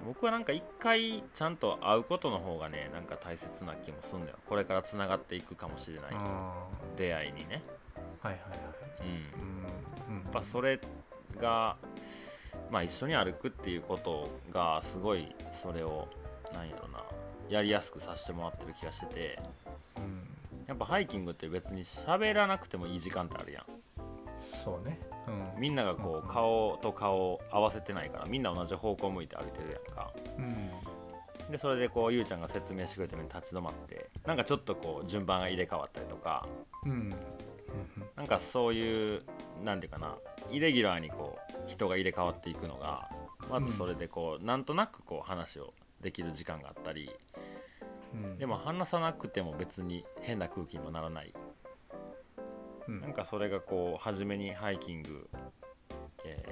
[0.07, 6.53] 僕はなんか一回ちゃんと会うことの方がねなんか大切な気もすんのよこれからつながっていくかもしれないあ
[6.97, 7.63] 出会いにね
[8.23, 8.29] あ。
[8.29, 8.61] はいはいはい。
[9.03, 10.17] うんうん。
[10.17, 10.23] うん。
[10.25, 10.81] やっぱそれ
[11.41, 11.77] が、
[12.71, 16.09] まあ、一緒に歩くっていうことがすごいそれを
[16.53, 17.03] なんやろな
[17.49, 19.39] やりやすくさせてもらってる気がしてて
[19.97, 20.27] うん。
[20.67, 23.65] やっぱハイキングって別に喋らなくてもいい時間ってあるやん
[24.65, 24.99] そうね。
[25.29, 25.61] うん。
[25.61, 30.71] みんながこうんう顔と顔を合わせてないからみんな同じ方向向いて歩いてるやんかうん。
[31.51, 36.47] でそれでこうゆうちゃんが説明してくれたのに立ち止まってなんかちょっとこう順番が入れ替わったりとか
[36.85, 36.91] うん。
[36.93, 37.15] うん。
[38.17, 39.23] なんかそういう
[39.65, 40.17] なんていうかな
[40.51, 43.11] イレギュラーにこう人が入れ替わっていくのが
[43.51, 45.73] まずそれでこう、なんとなくこう話を
[46.03, 47.11] できる時間があったり
[48.15, 48.39] うん。
[48.39, 51.33] でも話さなくても別に変な空気にもならない
[52.91, 55.29] うん、なんかそれがこう初めにハイキング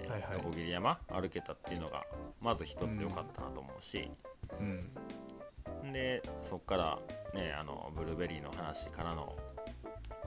[0.09, 2.05] はい横切山歩けたっていうのが
[2.41, 4.11] まず一つ良かったなと思うし、
[4.59, 5.93] うん。
[5.93, 6.99] でそっから
[7.35, 9.37] ねあのブルーベリーの話からの、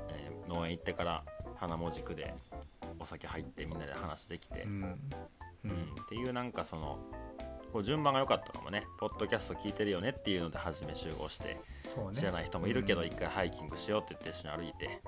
[0.10, 1.24] えー農園行ってから
[1.56, 2.34] 花もじくで
[3.00, 5.00] お酒入ってみんなで話できて、うん。
[5.64, 5.72] うん。
[6.04, 6.98] っていうなんかその
[7.72, 11.60] こう順番が良かったかもねポッドキャスト聞いてるよねっていうので初め集合してね。
[12.14, 13.08] 知らない人もいるけどうん。
[13.08, 15.02] 一回ハイキングしようって言って一緒に歩いて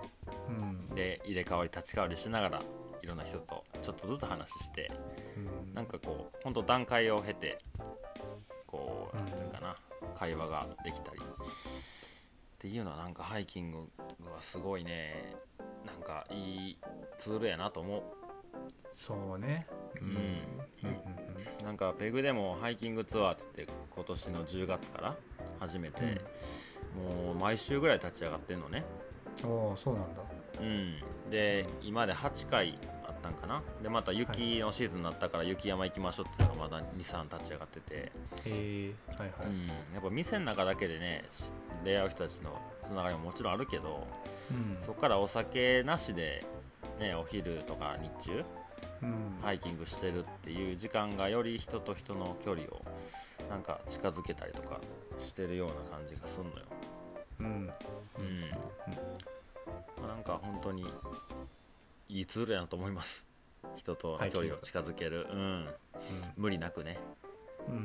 [0.90, 0.96] うん。
[0.96, 2.62] で入れ替わり立ち替わりしながら
[3.02, 4.92] いろんな人とちょっとずつ話して
[5.38, 5.74] うん。
[5.74, 7.60] なんかこう本当段階を経て
[8.68, 9.26] こううん。
[9.26, 9.76] なんていうかな
[10.16, 11.20] 会話ができたり。
[11.20, 13.78] っていうのはなんかハイキング
[14.32, 15.36] はすごいね
[15.86, 16.78] なんかいい
[17.20, 18.04] ツールやなと思う。
[18.94, 19.68] そうね。
[20.00, 20.08] うん。
[20.08, 20.90] うん。
[21.60, 21.66] うん。
[21.66, 25.16] なんかペグでもハイキングツアーって言って今年の10月から
[25.60, 26.22] 始めて、
[26.96, 28.86] もう毎週ぐらい立ち上がってんのね。
[29.44, 30.22] うんおおそうなんだ
[30.60, 30.96] うん。
[31.30, 32.78] で今で8回
[33.08, 33.62] あったんかな？
[33.82, 38.12] でまた雪のシーズンになったから雪山行きましょうっていうのがまだ23立ち上がってて、へ
[38.46, 39.30] えはいはい。
[39.48, 41.50] うん、やっぱ店の中だけでねし
[41.84, 44.08] 出会う人たちのつながりももちろんあるけど
[44.52, 44.78] うん。
[44.86, 46.46] そこからお酒なしで、
[47.00, 48.44] ね、お昼とか日中
[49.02, 49.38] うん。
[49.42, 52.82] ハイキングしてるっていう時間がより人と人の距離を
[53.50, 54.80] なんか近づけたりとか
[55.18, 56.66] してるような感じがすんのよ。
[57.40, 57.46] うん。
[57.46, 58.44] うん
[60.00, 60.86] まあなんか本当に
[62.10, 63.26] いいツールやなと思います。
[63.76, 65.70] 人との距離を近づける、うん、
[66.36, 67.00] 無理なくね。
[67.68, 67.76] うん。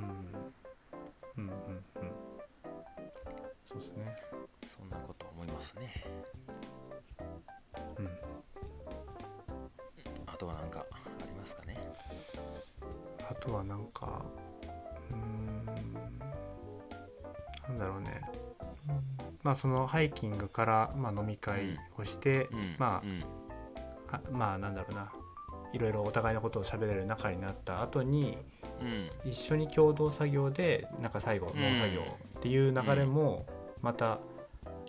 [1.37, 1.85] うんうんうん。
[3.65, 4.17] そうですね。
[4.77, 6.05] そんなこと思いますね。
[7.99, 8.09] うん。
[10.27, 11.77] あとは何かありますかね？
[13.31, 14.23] あとはなんか
[15.11, 15.65] うーん。
[17.69, 18.23] なんだろうね
[19.43, 23.25] まあそのハイキングから、まあ、飲み会をして、うん、まうん、
[24.11, 25.13] ああまあなんだろうな。
[25.75, 28.39] いろいろお互いのことを喋れる仲になった後に
[28.81, 32.03] うん、一緒に共同作業でなんか最後うん農作業
[32.39, 33.47] っていう流れも
[33.83, 34.19] また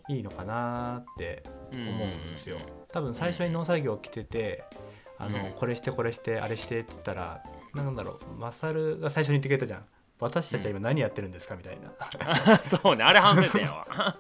[0.08, 2.58] いいのかなってうん思うんですよ。
[2.92, 4.64] 多分最初に農作業来てて
[5.18, 5.52] あのうん。
[5.54, 7.44] これしてこれしてあれしてって言ったら
[7.74, 9.86] なんだろうマサルが最初に言ってくれたじゃん
[10.20, 11.92] 私たちは今何やってるんですかみたいな、
[12.64, 13.88] そうね、あれ反省点やわ。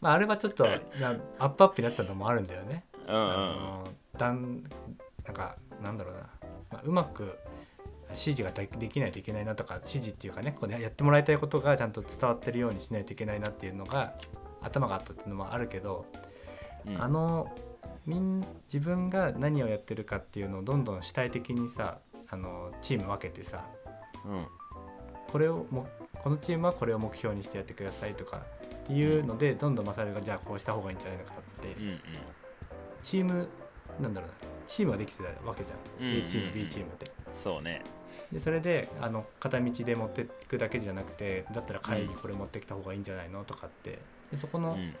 [0.00, 2.84] まあ、あれはちょっとなアップアップになったのもあるんだよね。
[3.08, 3.84] うんうんあの
[4.18, 4.64] だん
[5.24, 6.20] なんかなんだろうな、
[6.70, 7.38] まあ、うまく
[8.10, 14.14] 指示がでできないといけないなとか指示っていうかねこうねやってもらいたいことがちゃんと伝わってるようにしないといけないなっていうのが
[14.62, 16.06] 頭があったっていうのもあるけど、
[16.86, 17.52] うん、あの
[18.06, 21.98] みん自分が何をやってるかっていうのをどんどん主体的にさ
[22.28, 23.85] あのチーム分けてさうん、
[25.30, 25.86] これをも
[26.22, 32.00] このチームはこれを目標にしてやってくださいとかっていうので、どんどんマサルがじゃあこうした方がいいんじゃないのかって、うん、うん、
[33.02, 33.48] チーム
[34.00, 34.34] なんだろうな。
[34.66, 36.26] チームができてたわけじゃん、うんうんうん。
[36.26, 37.10] A チーム B チームって。
[37.42, 37.82] そうね。
[38.32, 43.98] でそれであの片道で持っていくだけじゃなくてだったら帰りうんこれ持ってきた方がいいんじゃないのとかって。
[44.30, 44.94] でそこのうん、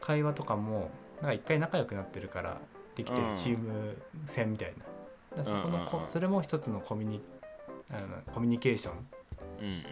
[0.00, 2.58] 会話とかもなんか一回仲良くなってるから
[2.96, 3.36] できてるうん。
[3.36, 4.74] チーム戦みたい
[5.36, 6.10] な、だからそこのこ、うんうんうん。
[6.10, 7.20] それも一つのコミュニ
[7.96, 8.94] あのコミュニケーション
[9.60, 9.82] うん、うん。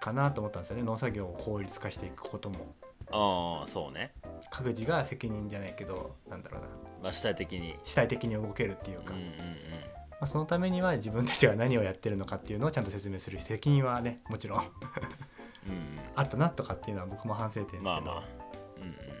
[0.00, 2.74] かなと思ったんですよね農作業を効率化していくことも
[3.12, 4.12] ああ、そうね。
[4.50, 6.66] 各自が責任じゃないけどなんだろうな
[7.02, 7.76] まあ、主体的に。
[7.84, 9.32] 主体的に動けるっていうか、うん、うん、うん。
[9.32, 14.62] まあ、そのためには自分たちが何をやってるのかっていうのをちゃんと説明する責任はねもちろんう
[15.68, 18.22] ん、あったなとかっていうのは僕も反省点ですけど、まあまあ。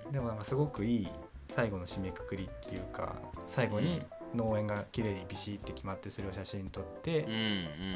[0.06, 1.08] うん、でもなんかすごくいい
[1.48, 3.16] 最後の締めくくりっていうか
[3.46, 4.02] 最後に
[4.36, 7.40] 農園が綺麗にビシッて決まってそれを写真撮って、うん、うん、う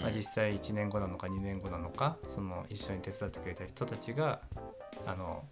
[0.00, 0.02] ん。
[0.02, 4.40] まあ、実際1年後なのか2年後なのかその一緒に手伝ってくれた人たちが
[5.06, 5.44] あの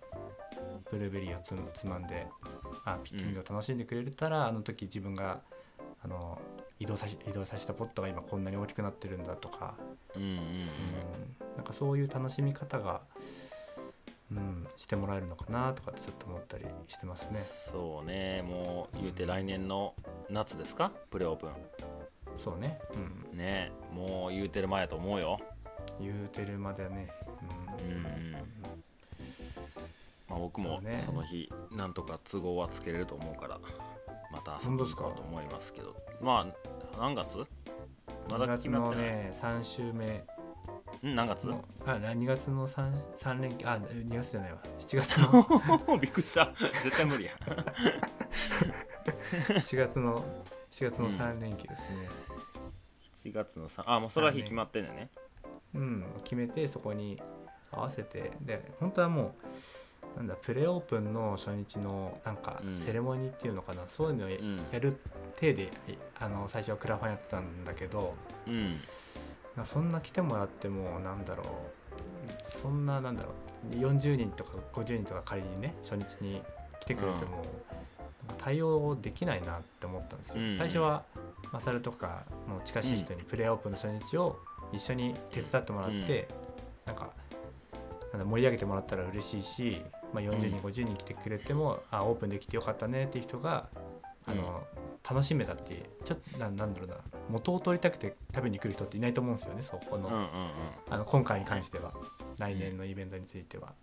[0.91, 2.26] ブルーベリーをつつまんで
[2.84, 5.41] あピッキングを楽しんでくれたら、あの時自分が
[6.03, 6.41] あの
[6.80, 9.74] 移動さし移動させたポットが今こんなに大きくなってるんだとか、
[10.16, 10.34] うん、うん、うん。
[10.34, 10.39] うん
[11.57, 13.01] なんかそういう楽しみ方が、
[14.31, 17.47] うん、してもらえるのかなとかってちょっと思ったりしてますね。
[17.72, 19.95] そうね、もう言うて来年の
[20.29, 20.93] 夏ですか？
[21.11, 21.51] プレオープン。
[22.37, 22.79] そうね、
[23.33, 25.39] うん、ねもう言うてる前やと思うよ。
[25.99, 27.09] 言うてるまでね、
[27.81, 28.33] うん、うん。
[30.29, 33.59] まあ、僕もその日、なんとか都合はつけれると思うから、
[34.31, 35.97] また遊びに行こうと思いますけど。
[36.20, 36.47] ま
[36.95, 37.39] あ、何月？
[38.29, 39.07] ま2だ月決まってない。
[39.07, 40.24] のね3週目
[41.03, 41.47] うん、何月？
[41.47, 43.66] のあ2月の 3, 3連休？
[43.66, 44.59] あ2月じゃないわ。
[44.78, 45.99] 7月の。
[45.99, 46.53] びっくりした。
[46.82, 47.32] 絶対無理や。
[49.49, 50.24] 7月の
[50.70, 52.09] 4月の3連休ですね。
[53.24, 55.11] 7月の3、あ、もうそれは日決まってんねんね。
[55.74, 57.20] うん、決めてそこに
[57.72, 58.32] 合わせて。
[58.41, 59.34] で本当はも
[60.14, 62.76] うなんだプレオープンの初日のなんかうん。
[62.76, 64.57] セレモニーっていうのかな、そういうのをやうん。
[64.72, 64.99] やる
[65.36, 65.70] 体で
[66.18, 68.14] あの最初はクラファンやってたんだけど
[68.47, 68.74] うん。
[68.74, 68.78] な
[69.64, 71.46] そんな来てもらってもなんだろう。
[72.44, 73.30] そんななんだろ
[73.72, 73.76] う。
[73.76, 76.42] 40人とか50人とか仮にね初日に
[76.80, 77.44] 来てくれても、
[78.38, 80.44] 対応できないなって思ったんですよ。
[80.44, 80.56] うん。
[80.56, 81.04] 最初は
[81.52, 84.38] マサルとかの近しい人にプレーオープンの初日を
[84.72, 86.28] 一緒に手伝ってもらって、
[86.86, 87.11] なんか
[88.12, 89.82] なんだ盛り上げてもらったら嬉しいし、
[90.12, 90.54] まあ、40人、うん。
[90.56, 93.68] 50人来てくれてもあオープンできてよかったねっていう人が
[94.26, 94.62] あの、
[95.09, 96.96] 楽しめたってちょっとななんだろうな
[97.29, 100.29] 元を取りたくて食べに来る人っていないと思うんですよねそこの,、うんうん
[100.91, 101.93] あの今回に関しては。
[102.39, 103.74] 来年のイベントについては。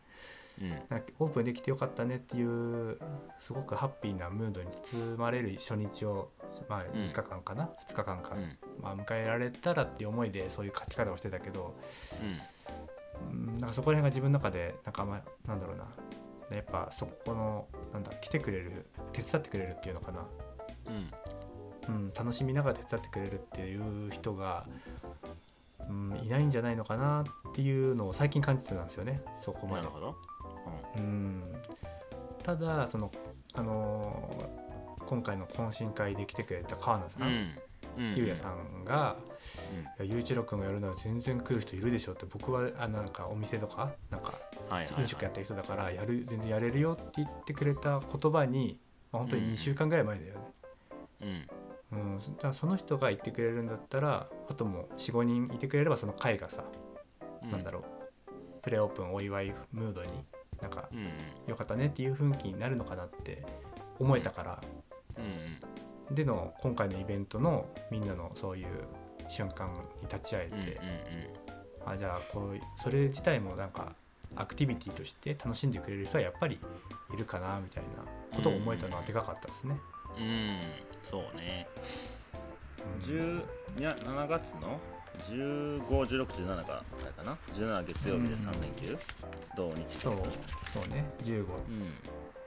[0.61, 0.69] うん。
[0.69, 2.97] なんかオープンできてよかったねっていう
[3.39, 6.31] すごくハッピーなムードに包まれる初日を、
[6.69, 6.85] まあ、ん。
[6.85, 8.57] 3日間かな、2日間か、うん。
[8.81, 11.75] まあ、迎えられたらっていう思いでそういう書き方をしてたけど、
[12.21, 13.49] うん。
[13.49, 15.85] うん、なんかそこら辺が自分の中でなんかまなんだろうな。
[16.53, 20.19] やっぱそこのなんだ来てくれる手伝ってくれるっていうのかな、
[20.87, 21.11] うん
[21.87, 24.65] うん、楽しみながら手伝ってくれるっていう人が、
[25.89, 29.83] うん、いないんじゃないのかなっていうのを最近感じてたんですよねそこまで。
[29.83, 29.93] なる。
[29.93, 30.15] ほど。
[30.97, 31.43] うん。
[32.43, 33.11] ただその
[33.53, 34.65] あのー
[35.05, 37.57] 今回の懇親会で来てくれた川名さん、うん。
[37.97, 38.15] うん。
[38.15, 39.17] ゆうやさんが
[39.97, 44.33] 「いやゆういちろくんがやるなら全然来る人いるでしょ」って僕はあなんかお店とかなんか
[44.97, 48.79] 飲食やってる人だからやる全然やれるよって言ってくれた言葉に、
[49.11, 50.41] まあ、本当にうん2週間ぐらい前だよね。
[51.21, 51.47] うん
[51.91, 56.63] うん、だからその人が言ってくれるんだったらあともう45人いてくれればその会がさ、
[57.43, 57.51] うん。
[57.51, 57.83] なんだろう。
[58.61, 60.09] プレオープンお祝いムードに
[60.61, 61.09] なんかうんうん。
[61.47, 63.43] よかったねっていう雰囲気になるのかなって
[63.99, 64.61] 思えたから、
[65.17, 66.15] うん。
[66.15, 68.67] での今回のイベントのみんなのそういう
[69.27, 69.71] 瞬間
[70.01, 70.79] に立ち会えて、
[71.85, 73.93] あじゃあこうそれ自体もなんか
[74.35, 76.59] アクティビティとして楽しんでくれる人はやっぱり
[77.13, 79.77] いるかなみたいなことを思えたのはでかかったですね。
[80.17, 80.61] うんうん
[81.09, 81.67] そうね。
[83.03, 83.15] うん。
[83.15, 83.43] 10
[83.79, 84.79] いや7月の
[85.29, 88.97] 151617があれかな？17月曜日で3連休？
[89.55, 90.13] 土日月そう
[90.73, 91.05] そうね。
[91.23, 91.95] 15うん。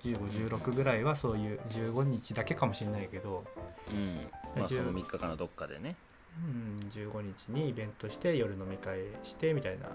[0.03, 3.45] 1516ぐらいはそういう15日だけかもしれないけど、
[3.91, 4.29] うん。
[4.57, 5.97] まあそ10の3日間のどっかでね。
[6.39, 9.89] うん、15日にイベントして夜飲み会してみたいな、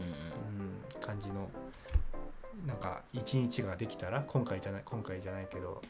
[0.00, 0.96] うん。
[0.96, 1.50] うん、感じの
[2.66, 5.82] なんか一日ができたら今回じゃない今回じゃないけど、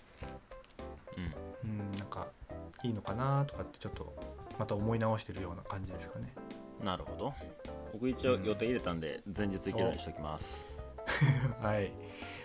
[2.85, 4.15] いいのかなとかってちょっと
[4.59, 6.33] また思い直してるような感じですかね。
[6.83, 7.35] なるほど。
[7.93, 10.45] 僕一応予定入れたんで前日行けるようにしておきます。
[11.61, 11.93] はい、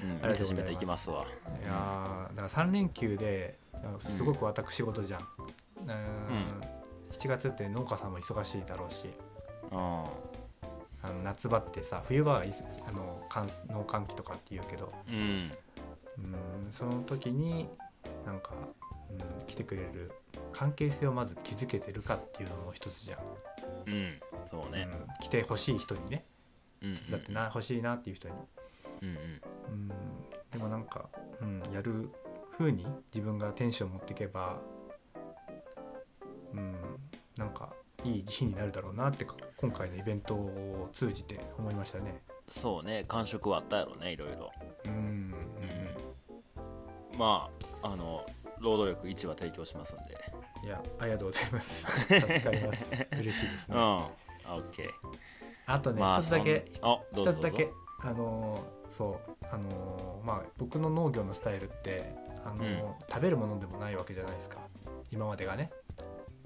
[0.03, 0.35] うんありがとうございます。
[0.35, 1.25] 見せしめていきますわ。
[1.61, 3.59] いやーだから3連休で
[3.99, 5.21] すごく私事じゃん。
[5.81, 6.61] うん。
[7.11, 9.09] 7月って農家さんも忙しいだろうし。
[9.71, 10.05] あ
[11.01, 11.07] あ。
[11.07, 12.43] の夏場ってさ冬場は
[12.87, 14.91] あの乾農閑期とかって言うけど。
[15.09, 15.51] うん。
[16.17, 17.67] うんその時に
[18.25, 18.51] なんか、
[19.09, 20.11] うん、来てくれる
[20.51, 23.19] 関係性をまず築けてるかっていうのも一つじゃん、
[23.87, 24.19] うん
[24.49, 24.87] そうね。
[24.91, 26.25] うん、来てほしい人にね
[26.81, 28.35] うん手伝ってな欲しいなっていう人に、
[29.01, 29.15] うんうん。
[29.15, 29.87] うん、
[30.51, 31.09] でもなんか、
[31.41, 32.09] うん、やる
[32.57, 34.59] 風に自分がテンション持っていけば
[36.53, 36.75] うん
[37.37, 37.69] なんか
[38.03, 42.21] いい日になるだろうなってか今回のイベントを通じて思いましたね。
[42.47, 43.05] そうね。
[43.07, 44.51] 感触はあったやろねいろいろ。
[44.85, 45.33] うん
[47.17, 47.49] ま
[47.81, 48.25] ああの
[48.59, 50.17] 労働力1は提供しますんで
[50.63, 51.85] いやありがとうございます。
[52.07, 53.07] 助かります。
[53.13, 53.77] 嬉しいですね。
[53.77, 53.81] うん。
[53.81, 54.07] オ
[54.57, 54.89] ッケー
[55.65, 56.71] あとね、まあ一つだけ
[57.13, 57.69] 一つだけ
[58.01, 64.57] あのーそうあのーまあ僕の農業のスタイルってあのー食べるものでもないわけじゃないですか。
[65.11, 65.71] 今までがね。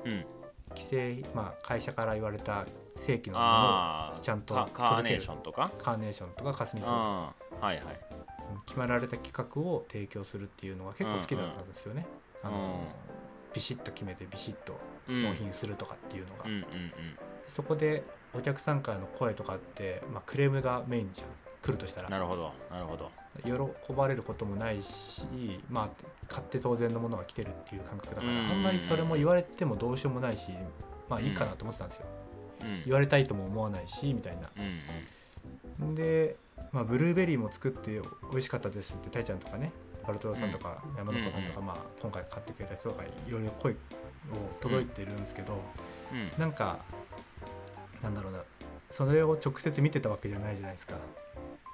[0.03, 0.26] うん。
[0.70, 2.66] 規制まあ会社から言われた
[2.97, 5.72] 正規のものをちゃんとカカーネーションとか？
[5.78, 7.84] カーネーションとかカスミソウとかはいはい。
[7.84, 8.24] うん
[8.66, 12.05] 決まられた企画を提供するっていうのが結構好きだったんですよね、
[12.43, 12.49] うん。
[12.49, 13.12] うんあのー
[13.53, 15.21] ビシッと決めてビシッとうん。
[15.21, 16.63] 納品するとかっていうのが、うんうん
[17.49, 21.27] そこでお客さんからの声とかって、まあ、クレームがメインじゃん。
[21.63, 22.07] 来るとしたら。
[22.07, 22.51] うんなるほど。
[22.69, 23.11] なるほど。
[23.43, 25.23] 喜ばれることもないし、
[25.69, 25.89] まあ、
[26.27, 30.51] 買って当然のものが来てるっていう感覚だから、うんあんまりそれも言われてもどうしようもないし
[31.09, 32.05] まあいいかなと思ってたんですよ、
[32.61, 32.83] うん。
[32.85, 34.49] 言われたいとも思わないしみたいな。
[35.79, 35.95] うんうん。
[35.95, 36.35] で、
[36.71, 38.01] まあ、ブルーベリーも作って
[38.31, 39.71] 美味しかったですってたいちゃんとかね
[40.05, 43.75] バルトロさんとか山中さんとか、うんまあ、今回買ってくれた人とかいろいろ声を
[44.61, 45.59] 届いてるんですけど、
[46.11, 46.39] うん。
[46.39, 46.79] なんか
[48.01, 48.39] なんだろうな
[48.89, 50.95] それを直接見てたわけじゃないじゃないですか。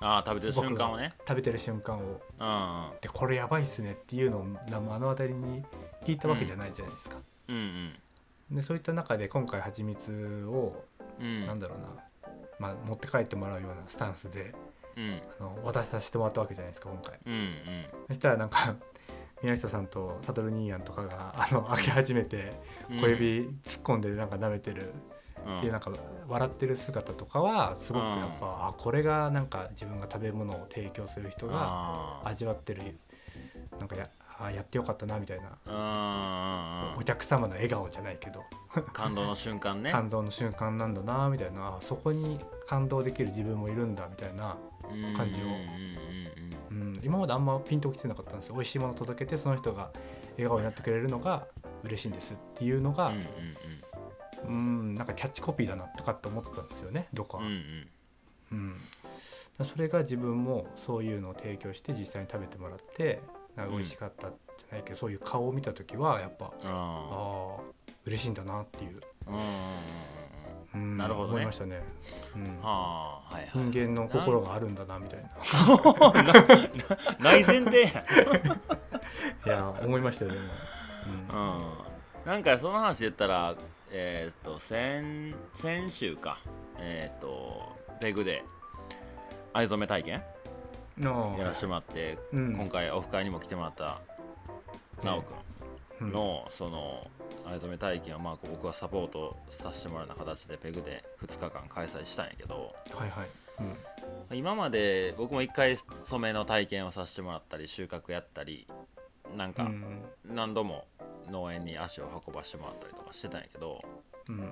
[0.01, 1.13] ああ食べてる瞬間をね。
[1.27, 2.21] 食べてる瞬間を。
[2.39, 5.63] うんでこれやばいっすねっていうのをな目の当たりに
[6.05, 7.17] 聞いたわけじゃないじゃないですか、
[7.49, 7.55] うん。
[7.55, 7.93] うん
[8.51, 10.83] でそういった中で今回蜂蜜を
[11.19, 11.45] うん。
[11.45, 11.87] なんだろうな、
[12.59, 14.53] まあ、持って帰ってもらうようなスタンスでうん
[15.39, 17.19] あの渡させてもらったわけじゃないですか今回。
[17.25, 17.51] うんうん。
[18.07, 18.75] そしたらなんか
[19.41, 22.53] 宮下さんと悟兄やんとかがあの開け始めて
[22.89, 22.99] うん。
[22.99, 24.93] 小指突っ込んでなんか舐めてる
[25.45, 25.57] うん。
[25.57, 25.91] っていうなんか
[26.27, 28.23] 笑ってる姿とかはすごくやっうん。
[28.39, 32.97] ぱあこれがなんか自分が食べ物を提供する人があ味わってる
[33.79, 34.07] なんかや
[34.41, 35.49] あやってよかったなみたいな。
[35.65, 38.43] ーうんお客様の笑顔じゃないけど。
[38.75, 39.91] う ん感動の瞬間ね。
[39.91, 41.75] 感動の瞬間なんだなみたいな。
[41.75, 44.55] あそこに感動できる自分もいるんだみたいな、
[45.15, 45.45] 感じを。
[45.45, 45.59] うんうん
[46.69, 48.53] うん、今まであんまピンときてなかったんですよ。
[48.53, 49.91] 美味しいものを届けてその人が
[50.33, 51.47] 笑顔になってくれるのが
[51.83, 53.23] 嬉しいんですっていうのがうんうん
[54.47, 54.51] う
[54.91, 54.95] ん。
[54.95, 57.87] なんかキャッチコピーだなとかって思ってたんですよねどこか、うん
[58.51, 58.75] うん。
[59.59, 63.21] うん、それが自分もそういうのを提供して実際に食べてもらって
[63.55, 67.61] なんか美味しかったじゃないけど、そういう顔を見た時はやっぱあああ
[68.05, 68.99] 嬉しいんだなっていう、
[70.97, 71.33] なるほどね。
[71.33, 71.81] 思いましたね、
[72.35, 72.43] うん。
[72.43, 73.49] うんはあはいはい。
[73.71, 75.29] 人間の心があるんだなみたいな。
[77.19, 77.87] 内前提や。
[79.45, 80.37] いや思いましたよね、
[81.31, 81.39] うん。
[81.39, 81.61] うん。
[82.25, 83.55] なんかその話言ったら
[83.91, 86.39] えーっと先先週か。
[86.77, 88.43] えーっとペグで
[89.53, 90.23] 藍染め体験？
[90.97, 92.53] のやらせてもらって、うん。
[92.55, 93.99] 今回オフ会にも来てもらった
[95.01, 95.33] 奈く
[96.01, 96.09] うん。
[96.09, 96.13] ん。
[96.13, 97.07] のその
[97.45, 103.27] 藍染め体験をまあ僕はサポートさせてもらうような形でペグで2日間開催したんやけどはいはい、
[104.31, 104.37] うん。
[104.37, 108.67] 今まで僕も1回染めの体験をさせてもらったり収穫やったり
[109.35, 110.01] なんかうん。
[110.25, 110.85] 何度も
[111.31, 113.83] 農園に足を運ばしてもらったりとかしてたんやけど、
[114.27, 114.51] うん。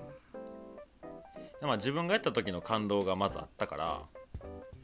[1.62, 4.02] まあ、自分がやった時の感動がまずあったから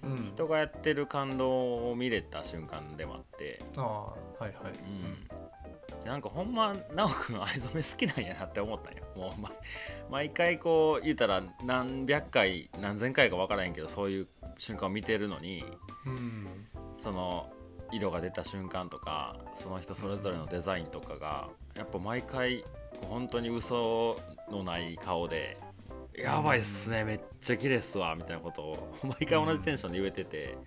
[0.03, 0.25] うん。
[0.27, 4.53] 人がやってる感動を見れた瞬間でもあって、ああはいはい。
[4.53, 5.27] うん、
[6.05, 9.51] なんかほんま奈くん藍染め好きなんやなって思ったんよもう毎
[10.09, 14.27] 毎回こう言うたら何百回何千回か分からへんけどそういう
[14.57, 15.63] 瞬間を見てるのに
[16.05, 16.47] うん。
[16.95, 17.51] その
[17.91, 22.63] 色が出た瞬間とかその人それぞれのデザインとかがやっぱ毎回
[23.09, 24.17] 本当に嘘
[24.49, 25.57] のない顔で
[26.15, 30.57] 「やばいっすねめっちゃ綺麗っすわ」みたいなことを毎回同じテンションで言えてて、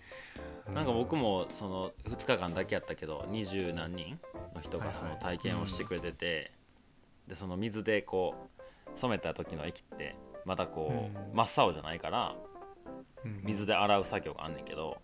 [0.74, 4.18] なんか僕もその2日間だけやったけど二十何人
[4.54, 6.52] の人がその体験をしてくれてて、
[7.28, 8.34] でその水でこ
[8.96, 11.36] う染めた時の液ってまだこう、うん。
[11.36, 12.34] 真っ青じゃないから
[13.24, 13.40] うん。
[13.44, 14.98] 水で洗う作業があんねんけど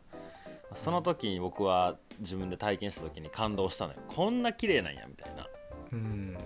[0.74, 4.00] その時に僕は自分で体験した時に感動したのよ。
[4.08, 5.46] こんな綺麗なんやみたいな。
[5.92, 6.38] うん。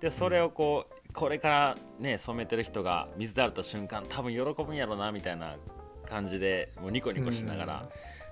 [0.00, 5.56] でそれをこうこれからね染めてる人が水で洗った瞬間多分喜ぶんやろなみたいな
[6.08, 7.88] 感じでもうニコニコしながらうん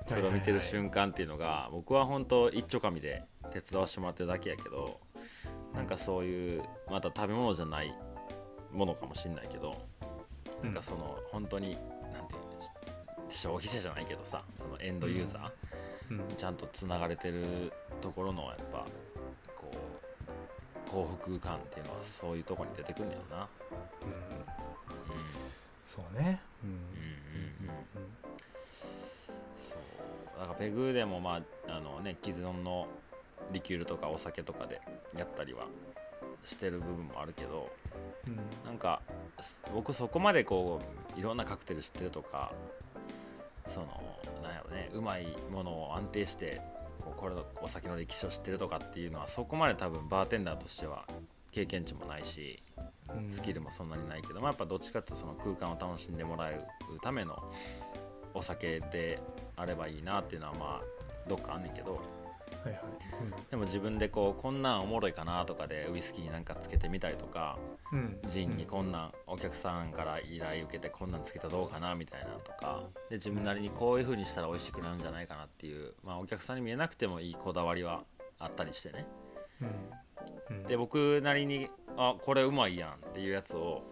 [0.08, 5.00] それを見てる瞬間っていうのが僕は本当一丁紙で手伝わしてもらってるだけやけど
[5.74, 7.94] なんかそういうまた食べ物じゃない
[8.72, 9.74] ものかもしれないけど
[10.62, 11.70] なんかその本当に
[12.12, 12.48] なんていうの
[13.28, 15.50] 消費者じゃないけどさそのエンドユーザー、
[16.10, 16.36] うん。
[16.36, 18.86] ちゃんとつながれてるところのやっぱ
[19.56, 19.70] こ
[20.86, 23.36] う幸福感っていうのはそういうところに出てくるんだよな。
[23.42, 23.48] うん。
[25.84, 26.40] そうね。
[26.64, 26.70] うん。
[26.70, 26.80] うんうん
[28.02, 28.08] うん
[30.38, 32.86] だからペグでもまああのね既存の
[33.52, 34.80] リキュールとかお酒とかで
[35.16, 35.66] やったりは
[36.44, 37.70] してる部分もあるけど
[38.26, 39.00] うんなんか
[39.40, 40.80] す僕そこまでこ
[41.16, 42.52] ういろんなカクテル知ってるとか
[43.74, 43.86] その
[44.42, 46.60] なんやろねうまいものを安定して
[47.00, 51.04] こうこれのお酒の歴史を知ってるとかっていうのはそこまで多分バーテンダーとしては
[51.50, 52.62] 経験値もないし
[53.14, 53.32] うん。
[53.32, 56.64] スキルもそんなにないけど、まあ、やっぱどっちかっていうとその空間を楽しんでもらう
[57.02, 57.42] ための
[58.38, 59.20] お酒で
[59.56, 62.00] あればいいなっていうのはまあどっかあんねんけど。
[62.64, 62.82] はいはい。
[63.50, 67.58] でも自分でこうこんなんおもろいかなとかでウイスキーになんかつけてみたりとか
[67.92, 67.98] うん。
[67.98, 72.82] うんジンにこんなんお客さんから依頼受けてこんなんつけたらどうかなみたいなのとか。
[73.10, 78.04] で自分なりにこういう風にしたら美味しくなるんじゃないかなっていう、まあ、お客さんに見えなくてもいいこだわりは
[78.38, 79.06] あったりしてね。
[80.50, 80.56] うん。
[80.56, 80.62] うん。
[80.64, 83.82] で僕なりにあこれうまいやんっていうやつを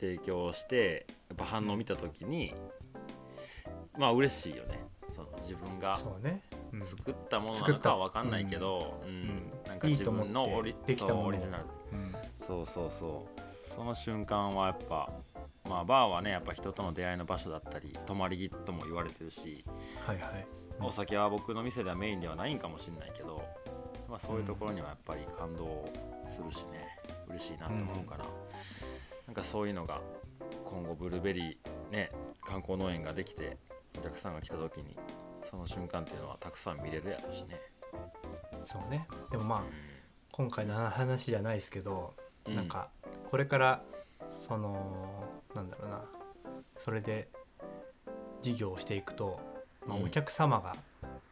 [0.00, 2.54] 提供してやっぱ反応見た時に
[3.98, 4.80] まあ嬉しいよね。
[5.14, 6.42] その自分がそうね。
[6.72, 6.84] うん。
[6.84, 9.12] 作ったものなのかは分かんないけど、うん。
[9.12, 9.50] ん。
[9.66, 11.26] なんか自分のオリそうできたものを。
[11.26, 11.64] オリジナル。
[11.92, 12.14] うん。
[12.46, 13.40] そうそうそう。
[13.74, 15.10] その瞬間はやっぱ
[15.68, 19.64] まあバーはねやっぱ人との出会いの場所だったり泊まり木とも言われてるし
[20.06, 20.46] はいはい。
[20.80, 23.42] お酒は僕の店ではメインではないんかもしれないけど、
[24.08, 25.84] まあ、そういうところにはやっぱり感動
[26.28, 26.90] するしね。
[27.30, 28.24] 嬉しいなと思うから、
[29.26, 30.00] なんかそういうのが
[30.64, 32.10] 今後ブルーベリーね
[32.44, 33.56] 観光農園ができて
[33.98, 34.96] お客さんが来た時に
[35.50, 37.60] その瞬間っていうのはたくさん見れるやろしね。
[38.64, 39.06] そうね。
[39.30, 39.62] でもまあ
[40.32, 42.14] 今回の話じゃないですけど
[42.46, 42.56] うん。
[42.56, 42.88] なんか
[43.28, 43.82] これから
[44.46, 45.24] その
[45.54, 46.02] なんだろうな。
[46.78, 47.28] それで
[48.42, 49.40] 事業をしていくと
[49.86, 50.04] まあ、うん。
[50.04, 50.76] お客様が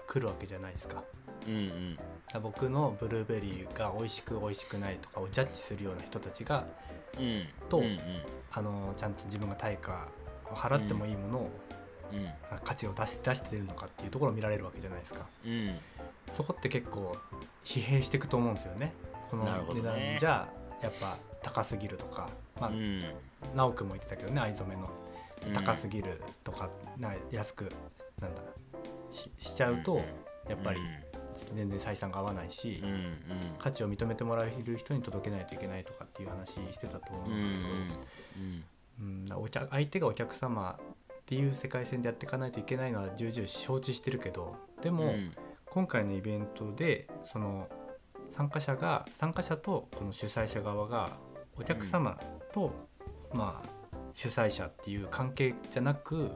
[0.06, 1.04] 来るわけじゃないですか。
[1.46, 1.98] うんうん。
[2.42, 6.66] 僕のブルーベリーが美味しく美味しくないとかをジャッジするような人たちが
[7.18, 7.46] うん。
[7.68, 7.98] とうんうん。
[8.50, 10.08] あのちゃんと自分が対価
[10.50, 11.77] を払ってもいいものを、うん
[12.64, 15.26] 価値を出し出してるのかっていうところを見られるわけじゃないですか。
[15.44, 15.78] うん。
[16.28, 17.16] そこって結構
[17.64, 18.92] 疲弊していくと思うんですよね。
[19.30, 19.82] この値ね。
[19.82, 20.48] 段じゃ
[20.82, 22.28] やっぱ高すぎるとか、
[22.60, 23.02] まあ、うん。
[23.54, 24.90] 直くんも言ってたけどね藍染めの。
[25.46, 25.52] うん。
[25.54, 27.70] 高すぎるとか、な安く
[28.20, 28.42] なんだ
[29.12, 30.00] ししちゃうと、
[30.48, 30.80] やっぱり
[31.54, 33.18] 全然採算が合わないし、うんうん。
[33.58, 37.68] 価値を認めてもらえる人に届けないといけないとかっていう話してたと思ううんんですけど、
[39.00, 40.78] うんだからお客相手がお客様
[41.28, 45.32] っていう世界線でやっていかないといけないのは重々承知してるけどでも、うん。
[45.66, 47.68] 今回のイベントでその
[48.30, 51.18] 参加者が参加者とこの主催者側が
[51.60, 52.18] お客様
[52.54, 52.72] と、
[53.34, 53.68] まあ
[54.14, 56.32] 主催者っていう関係じゃなくうん。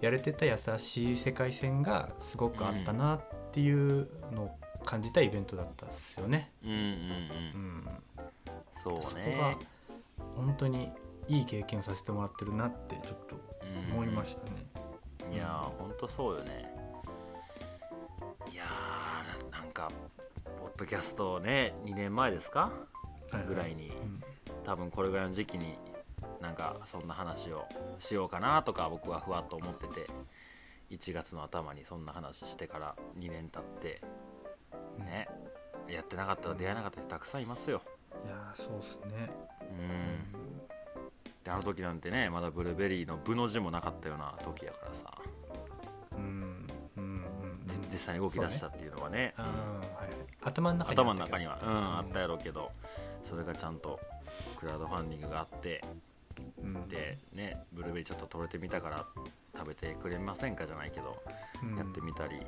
[0.00, 3.20] やれてた優しい世界線がすごくあったなっ
[3.50, 4.50] ていうのを
[4.84, 6.52] 感じたイベントだったですよね。
[6.64, 6.80] うんうんう
[7.54, 7.60] うん。
[7.78, 7.88] ん、
[8.84, 9.20] そうそこが
[9.50, 9.56] ね
[10.36, 10.90] 本当に
[11.28, 13.51] いい経験をさせてもらってるなってちょっと
[13.92, 14.66] 思いましたね。
[15.32, 16.74] いやーほんとそうよね。
[18.50, 19.90] いやーななんか
[20.58, 22.72] ポッドキャストね2年前ですか？
[23.30, 23.88] はぐらいに。
[23.88, 24.22] うん。
[24.64, 25.76] 多分これぐらいの時期に
[26.40, 27.66] なんかそんな話を
[27.98, 30.06] しようかなとか僕はふわっと思ってて
[30.90, 34.02] 1月の頭にそんな話してから2年経って
[34.98, 35.28] ね。
[35.88, 37.82] やってなかったら出会えなかった人たくさんいますよ。
[38.24, 39.30] いやーそうっすね。
[39.62, 40.41] うん
[41.44, 45.18] であの時なんてねまだブルーベリーの部の字もなかったような時やからさ。
[46.16, 46.66] うん
[46.96, 47.24] うん
[47.90, 49.34] 実際に動き出したっていうのはね。
[49.36, 50.10] あーはい。
[50.42, 51.72] 頭の中に頭の中には、ううん。
[51.72, 52.70] ん、あったやろうけど。
[53.28, 53.98] それがちゃんと
[54.58, 55.82] クラウドファンディングがあって。
[56.62, 56.88] うん。
[56.88, 59.06] でねブルーベリーちょっと取れてみたから
[59.56, 61.22] 食べてくれませんかじゃないけど、
[61.62, 61.76] うん。
[61.76, 62.40] やってみたり。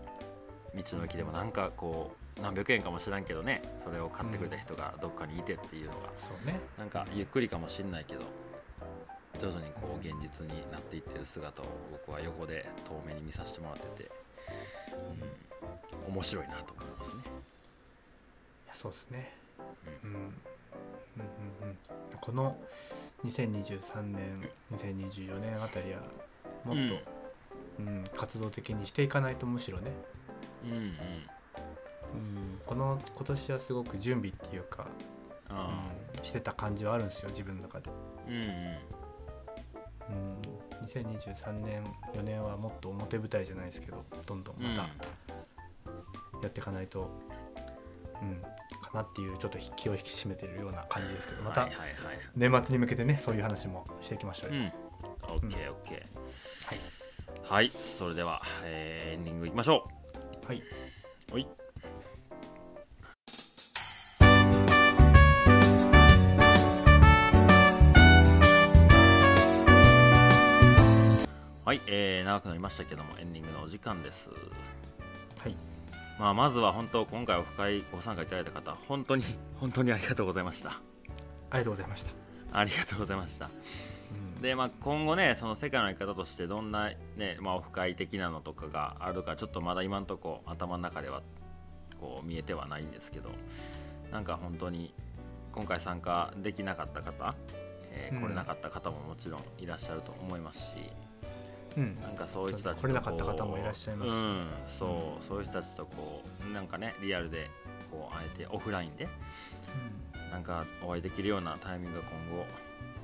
[0.75, 3.63] 道の駅でもなんかこう何百円かもしらんけどね。
[3.85, 5.97] それを買ってくれた人がどっかにいてっていうのが。
[6.17, 6.59] そうね。
[6.79, 8.23] なんかゆっくりかもしんないけど
[9.41, 14.11] 徐々にこう現実になっていってる姿を僕は横で遠目に見させてもらってて、
[16.07, 17.23] うん、面白いなと思いますね。
[17.25, 19.33] いやそうですね。
[20.05, 20.11] うん。
[20.11, 20.19] うん。
[20.19, 21.79] うんうん
[22.21, 22.57] この
[23.27, 26.01] 2023年2024年あたりは
[26.65, 27.13] もっと、
[27.81, 28.05] うん。
[28.17, 29.91] 活動的にしていかないとむしろね、
[30.65, 30.79] うんうん。
[30.79, 30.93] うん、
[32.65, 34.87] この今年はすごく準備っていうか、
[35.49, 35.85] あ。
[35.99, 37.91] うんしてた感じはあるんですよ自分の中で、
[38.29, 38.43] うんうん、
[40.95, 41.85] 2023年
[42.15, 44.83] 4年はもっと表舞台じゃないですけどどんどんまた
[46.43, 47.11] やっていかないと、
[48.23, 48.41] うん、
[48.81, 52.19] かなっていうちょっと気を引き締めてるような感じですけどまたはいはいはい。
[52.37, 54.63] 年末に向けてねそういう話もしていきましょうよ、
[55.29, 56.25] うん、オッケーオッケー。
[57.43, 59.87] はい、それでは、えーエンディングいきましょ
[60.47, 60.63] はい、
[61.31, 61.35] う。
[61.35, 61.47] はい。
[71.65, 74.29] はい、えー長くなりましたけどもエンディングのお時間です。
[75.43, 75.57] はい、
[76.19, 79.25] まあまずは本当今回オフ会ご参加いただいた方本当に
[79.57, 80.73] 本当にありがとうございました。
[81.51, 82.11] ありがとうございました、
[82.53, 83.47] ありがとうございました。
[83.47, 91.23] うんで、まあ、今後ねその世界のやり方としてどんな、ねまあ、オフ会的なのとかがあるかちょっとまだ今のとこ頭の中では
[91.99, 93.31] こう見えてはないんですけど
[94.13, 94.93] なんか本当に
[95.53, 97.35] 今回参加できなかった方、
[97.91, 101.04] えーうん来れなかった方ももちろんいらっしゃると思いますし、うん
[101.81, 104.15] なんかそういう人たちと来れなかった方もいらっしゃいますし。
[104.15, 104.49] うん、
[104.79, 107.51] そうそういう人たちとこうなんかねリアルで
[107.91, 109.09] こうあえてオフラインで
[110.31, 112.47] なんかお会いできるようなタイミングが今後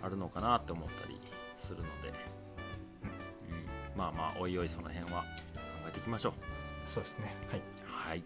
[0.02, 1.18] あるのかなって思ったり
[1.66, 2.08] するので、
[3.94, 5.26] うん、まあまあおいおいその辺は考
[5.88, 6.32] えていきましょう。
[6.88, 7.34] そうですね。
[7.50, 7.62] はい。
[7.86, 8.24] はい。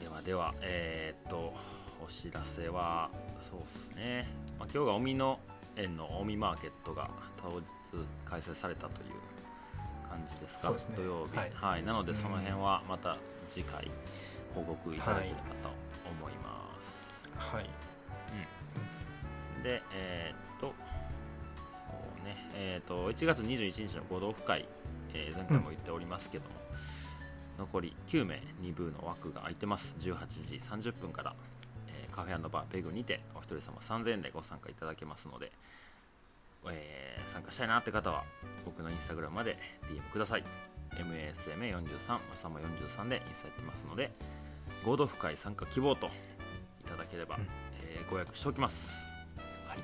[0.00, 1.54] ではではえーっと
[2.04, 3.10] お知らせは
[3.50, 4.28] そうですね、
[4.58, 5.40] まあ、今日が尾身の
[5.76, 7.10] 園の近江マーケットが
[8.24, 10.70] 開催されたという感じですか？
[10.70, 10.76] ね。
[10.96, 11.52] 土曜日、はい。
[11.54, 13.16] はい、なのでその辺はまた
[13.48, 13.90] 次回
[14.54, 15.70] 報告いただければと
[16.08, 17.68] 思います、はい。
[19.62, 20.66] で、えーっと、
[22.24, 24.68] ね、えーっと、1月21日の合同オフ会、
[25.14, 26.54] えー前回も言っておりますけども、
[27.58, 29.94] 残り9名、2部の枠が空いてます。
[30.00, 31.34] 18時30分から、
[31.88, 35.50] えーカフェバーペグにて、お一人様3000円でご参加いただけますので、
[36.72, 38.22] えー参加したいなって方は、
[38.64, 39.58] 僕のインスタグラムまで
[39.90, 40.44] DM ください。
[40.92, 44.12] MASMA43、まさま43でインスタやってますので、
[44.84, 46.10] 合同オフ会参加希望とい
[46.84, 47.42] ただければ、うん
[47.82, 48.88] えーご予約しておきます。
[49.66, 49.78] はい、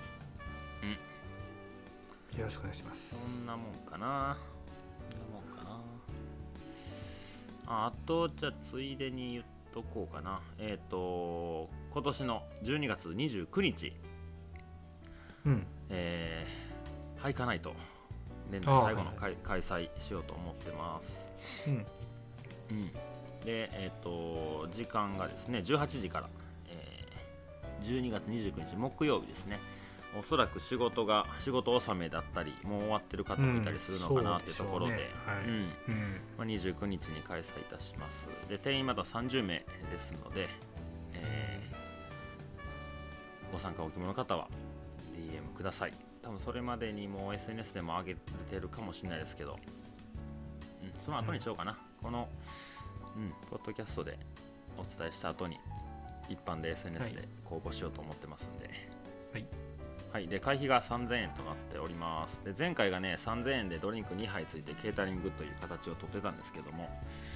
[2.35, 4.37] うんよろしくお願いしますそんなもんかな。
[5.11, 5.81] そんなもんかな。
[7.67, 13.93] ああとじゃあついでに言っとこうかなえっ、と今年の12月29日
[15.47, 16.60] うんえー、
[17.21, 17.75] ハイカナイト
[18.51, 21.69] 年内最後の開,、開催しようと思ってます。
[21.69, 21.87] うん。
[22.71, 22.87] うん、
[23.45, 26.29] で、えっと時間がですね18時から、
[26.69, 29.59] えー12月29日木曜日ですね。
[30.19, 35.35] おそらく仕事が仕事納めだったりもう終わってる方もいたりするのかなっていうところで,、うんそうでしょうね。
[35.37, 35.45] はい。
[35.45, 35.51] うん。
[35.51, 36.21] うん。
[36.39, 38.29] まあ、29日に開催いたします。
[38.49, 39.67] で定員まだ30名で
[40.01, 40.49] すので、
[41.15, 41.71] えー
[43.53, 44.47] ご参加お希望の方は
[45.17, 45.93] DM ください
[46.23, 49.59] 多分それまでにもう SNS でも上げてるかもしれないですけど、
[50.83, 52.29] うん、その後にしようかな、この、
[53.17, 54.19] うん、ポッドキャストで
[54.77, 55.59] お伝えした後に
[56.29, 57.13] 一般で SNS はい。
[57.15, 58.71] で公募しようと思ってますんで、
[59.33, 59.47] はい。
[60.13, 62.41] はい、で会費が3000円となっております。
[62.45, 66.89] で前回がね3000円でドリンク2杯ついてケータリングという形をとってたんですけども、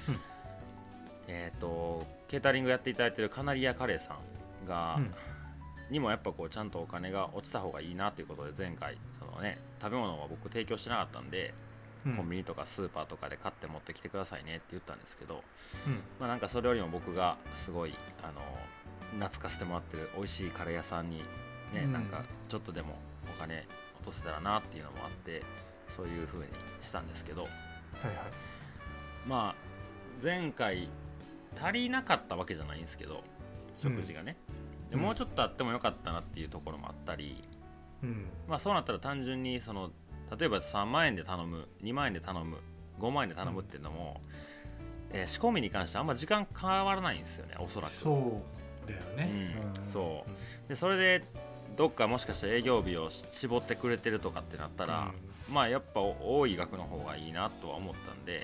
[0.09, 0.21] うん。
[1.27, 4.19] えっ、とケータリングやっていただいているカナリアカレーさ
[4.65, 5.15] んが、うん
[5.91, 11.55] にもやっぱこうちゃんとお金が落ちた方がいいなということで前回そのね食べ物は僕提供してなかったんで、
[12.07, 12.17] うん。
[12.17, 15.43] コンビニとかスーパーとかで買って持ってきてくださいねって言ったんですけど、
[15.87, 16.01] うん。
[16.21, 18.41] まあ、なんかそれよりも僕がすごいあの
[19.19, 21.19] 懐かせてもらってる美味しいカレー屋さんに
[21.73, 21.93] ね、うん。
[21.93, 22.99] なんかちょっとでも
[23.37, 23.67] お金
[24.01, 25.43] 落とせたらなっていうのもあって
[25.97, 26.47] そういう風に
[26.83, 27.51] したんですけどはい
[28.07, 28.17] はい。
[29.27, 29.65] まあ
[30.23, 30.89] 前回
[31.61, 33.23] 足りなかったわけじゃないんですけど
[33.77, 34.37] 食事がね、
[34.91, 35.03] でうん。
[35.03, 37.43] もうちょっとあってもよかったなっていうところもあったり、
[38.03, 38.27] うん。
[38.49, 39.91] まあ、そうなったら単純にその
[40.39, 42.59] 例えば3万円で頼む2万円で頼む
[43.01, 44.21] 5万円で頼むっていうのも、
[45.13, 47.93] えー仕込みに関してはあんま時間変わらないんですよねおそらく。
[47.93, 48.43] そ
[48.87, 49.57] うだよね。
[49.77, 49.85] うん。
[49.87, 50.69] そう。
[50.69, 51.25] でそれで
[51.77, 55.13] どっかもしかしたら営業日をし絞ってくれてるとかってなったら、
[55.51, 58.43] まあやっぱ多い額の方がいいなとは思ったんで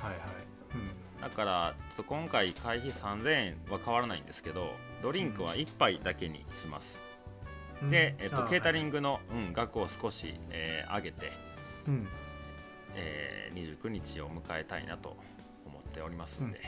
[0.00, 0.20] はいはい。
[1.20, 4.72] だからちょっと今回会費3000円は変わらないんですけど
[5.02, 6.94] ドリンクは1杯だけにします、
[7.82, 7.90] うん。
[7.90, 11.32] で、えっと、ケータリグングの、うん、額を少し、えー上げて、
[11.86, 12.08] うん。
[12.96, 15.16] えー29日を迎えたいなと
[15.66, 16.60] 思っておりますんで、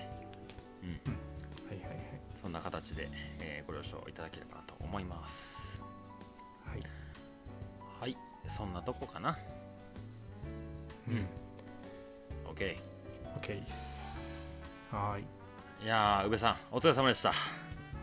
[0.83, 0.89] うん。
[0.91, 1.99] はいはい
[2.41, 3.09] そんな形で、
[3.41, 5.81] えーご了承いただければなと思います。
[6.67, 6.79] はい。
[6.79, 6.87] はい。
[8.01, 8.17] はい
[8.57, 9.39] そんなとこかな。
[11.07, 11.15] うん。
[11.15, 11.27] うん。
[12.53, 12.77] OK
[13.41, 13.75] OK です。
[14.91, 15.25] はーい。
[15.85, 17.31] いやー宇部さんお疲れ様でした。
[17.31, 17.35] あ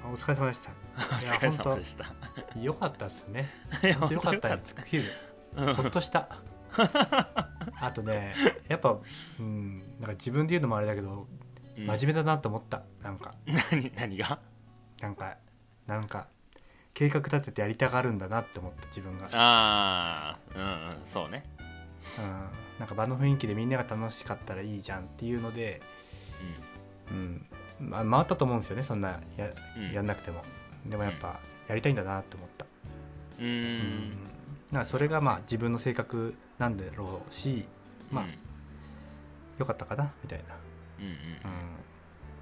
[0.11, 0.69] お疲れ様でした。
[0.69, 2.05] いやお疲れ本様でした。
[2.53, 3.49] 当よかったっすね。
[3.99, 5.03] 本当よかった本に尽きる
[5.55, 6.29] 当よかっほっとした。
[7.81, 8.33] あとね
[8.67, 8.97] やっぱ
[9.39, 11.27] うんなんか自分で言うのもあれだけど
[11.77, 12.83] 真面目だなと思った。
[13.03, 13.33] なんか。
[13.71, 14.39] 何何が？
[15.01, 15.37] なんか
[15.87, 16.27] なんか
[16.93, 21.45] 計画立ててやりたがるんだなって思った自分が、うん、ああうんうんそうね。
[22.79, 25.81] なんか場の雰囲気でみんなが楽しかったらいいじゃんっていうので、
[27.11, 27.45] うん
[27.79, 29.91] まあ、回ったと思うんですよねそんなやうん。
[29.91, 30.41] やんなくても。
[30.85, 32.65] でもやっぱやりたいんだなって思った、
[33.39, 34.11] うーん。
[34.71, 37.65] なんかそれがまあ自分の性格なんだろうし
[38.11, 38.31] まあうん。
[39.57, 40.55] よかったかなみたいな、
[40.99, 41.15] うんうんうん。
[41.15, 41.19] うん、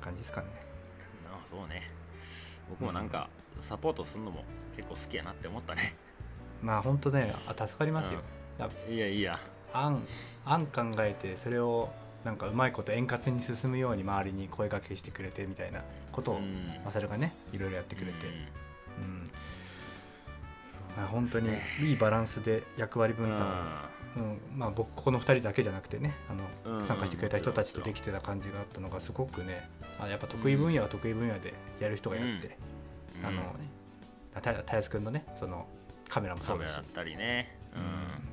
[0.01, 0.47] 感じですかね。
[1.31, 1.89] あそうね。
[2.69, 3.29] 僕もなんか
[3.61, 4.43] サポートするのも
[4.75, 5.95] 結構好きやなって思ったね。
[6.61, 8.19] まあ本当ねあ助かりますよ、
[8.57, 9.39] だいやいや。
[9.73, 10.01] 案
[10.45, 11.89] 案考えてそれを
[12.27, 16.77] なんかうまいこと円滑に進むように周りに声掛けしてくれてみたいなことをうん。
[16.83, 18.29] マサルがねいろいろやってくれて、う
[18.99, 19.31] うん。
[20.97, 21.63] まあ、本当にね。
[21.81, 24.41] いいバランスで役割分ん担を、うん。
[24.57, 26.83] まあ、僕この2人だけじゃなくてねあのうん。
[26.83, 32.57] 参加してくれた人たちとできてた感じがあったのがすごくねあやっぱ得意分野は得意分野でやる人がやって、
[33.21, 33.25] うん。
[33.25, 33.41] あの
[34.33, 35.65] たたやすくんのねその
[36.09, 36.77] カメラもそうだし。
[37.15, 37.57] ね。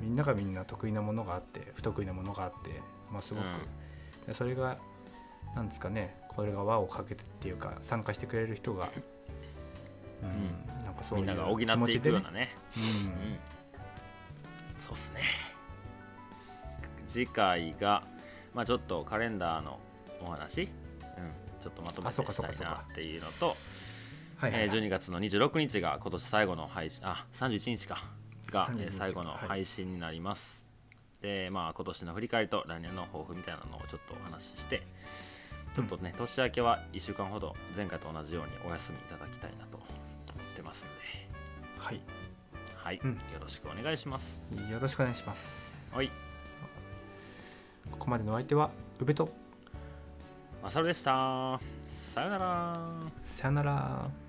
[0.01, 0.09] うん。
[0.09, 2.81] みんながみんな得意なものがあって不得意なものがあって、
[3.13, 3.49] まあ、すごく、で
[4.33, 4.79] それが
[5.55, 9.03] なんですかねこれが輪をかけてっていうか参加してくれる人が、うん
[10.25, 10.85] うん。
[10.85, 12.51] なんかそういうみんなが補っていくようなね。
[12.77, 13.39] うん。
[14.83, 15.21] そうっすね。
[17.07, 18.03] 次回が
[18.55, 19.79] まあちょっとカレンダーの
[20.23, 20.63] お話。
[20.63, 20.69] うん。
[21.63, 23.53] ちょっとまとめてしたいなっていうのとうん
[24.37, 24.63] はいはい。
[24.63, 27.07] えーはい12月の26日が今年最後の配信。
[27.07, 28.05] あ31日か。
[28.51, 29.49] が、え31ー最後のはい。
[29.49, 30.64] 配信になります、
[31.25, 34.83] でまあ今年の振り返りと来年の抱負みたいなのをちょっとお話しして
[35.75, 41.05] ちょっとね、年明けは1週間ほど前回と同じようにお休みいただきたいなと思ってますので。
[41.79, 42.01] はい。
[42.77, 43.11] はい、うん。
[43.11, 44.71] よろしくお願いします。
[44.71, 45.93] よろしくお願いします。
[45.93, 46.11] はい。
[47.91, 48.71] ここまでのお相手は
[49.01, 49.29] 宇部と
[50.63, 51.61] まさるでした。
[52.15, 52.79] さよなら。
[53.23, 54.24] さよなら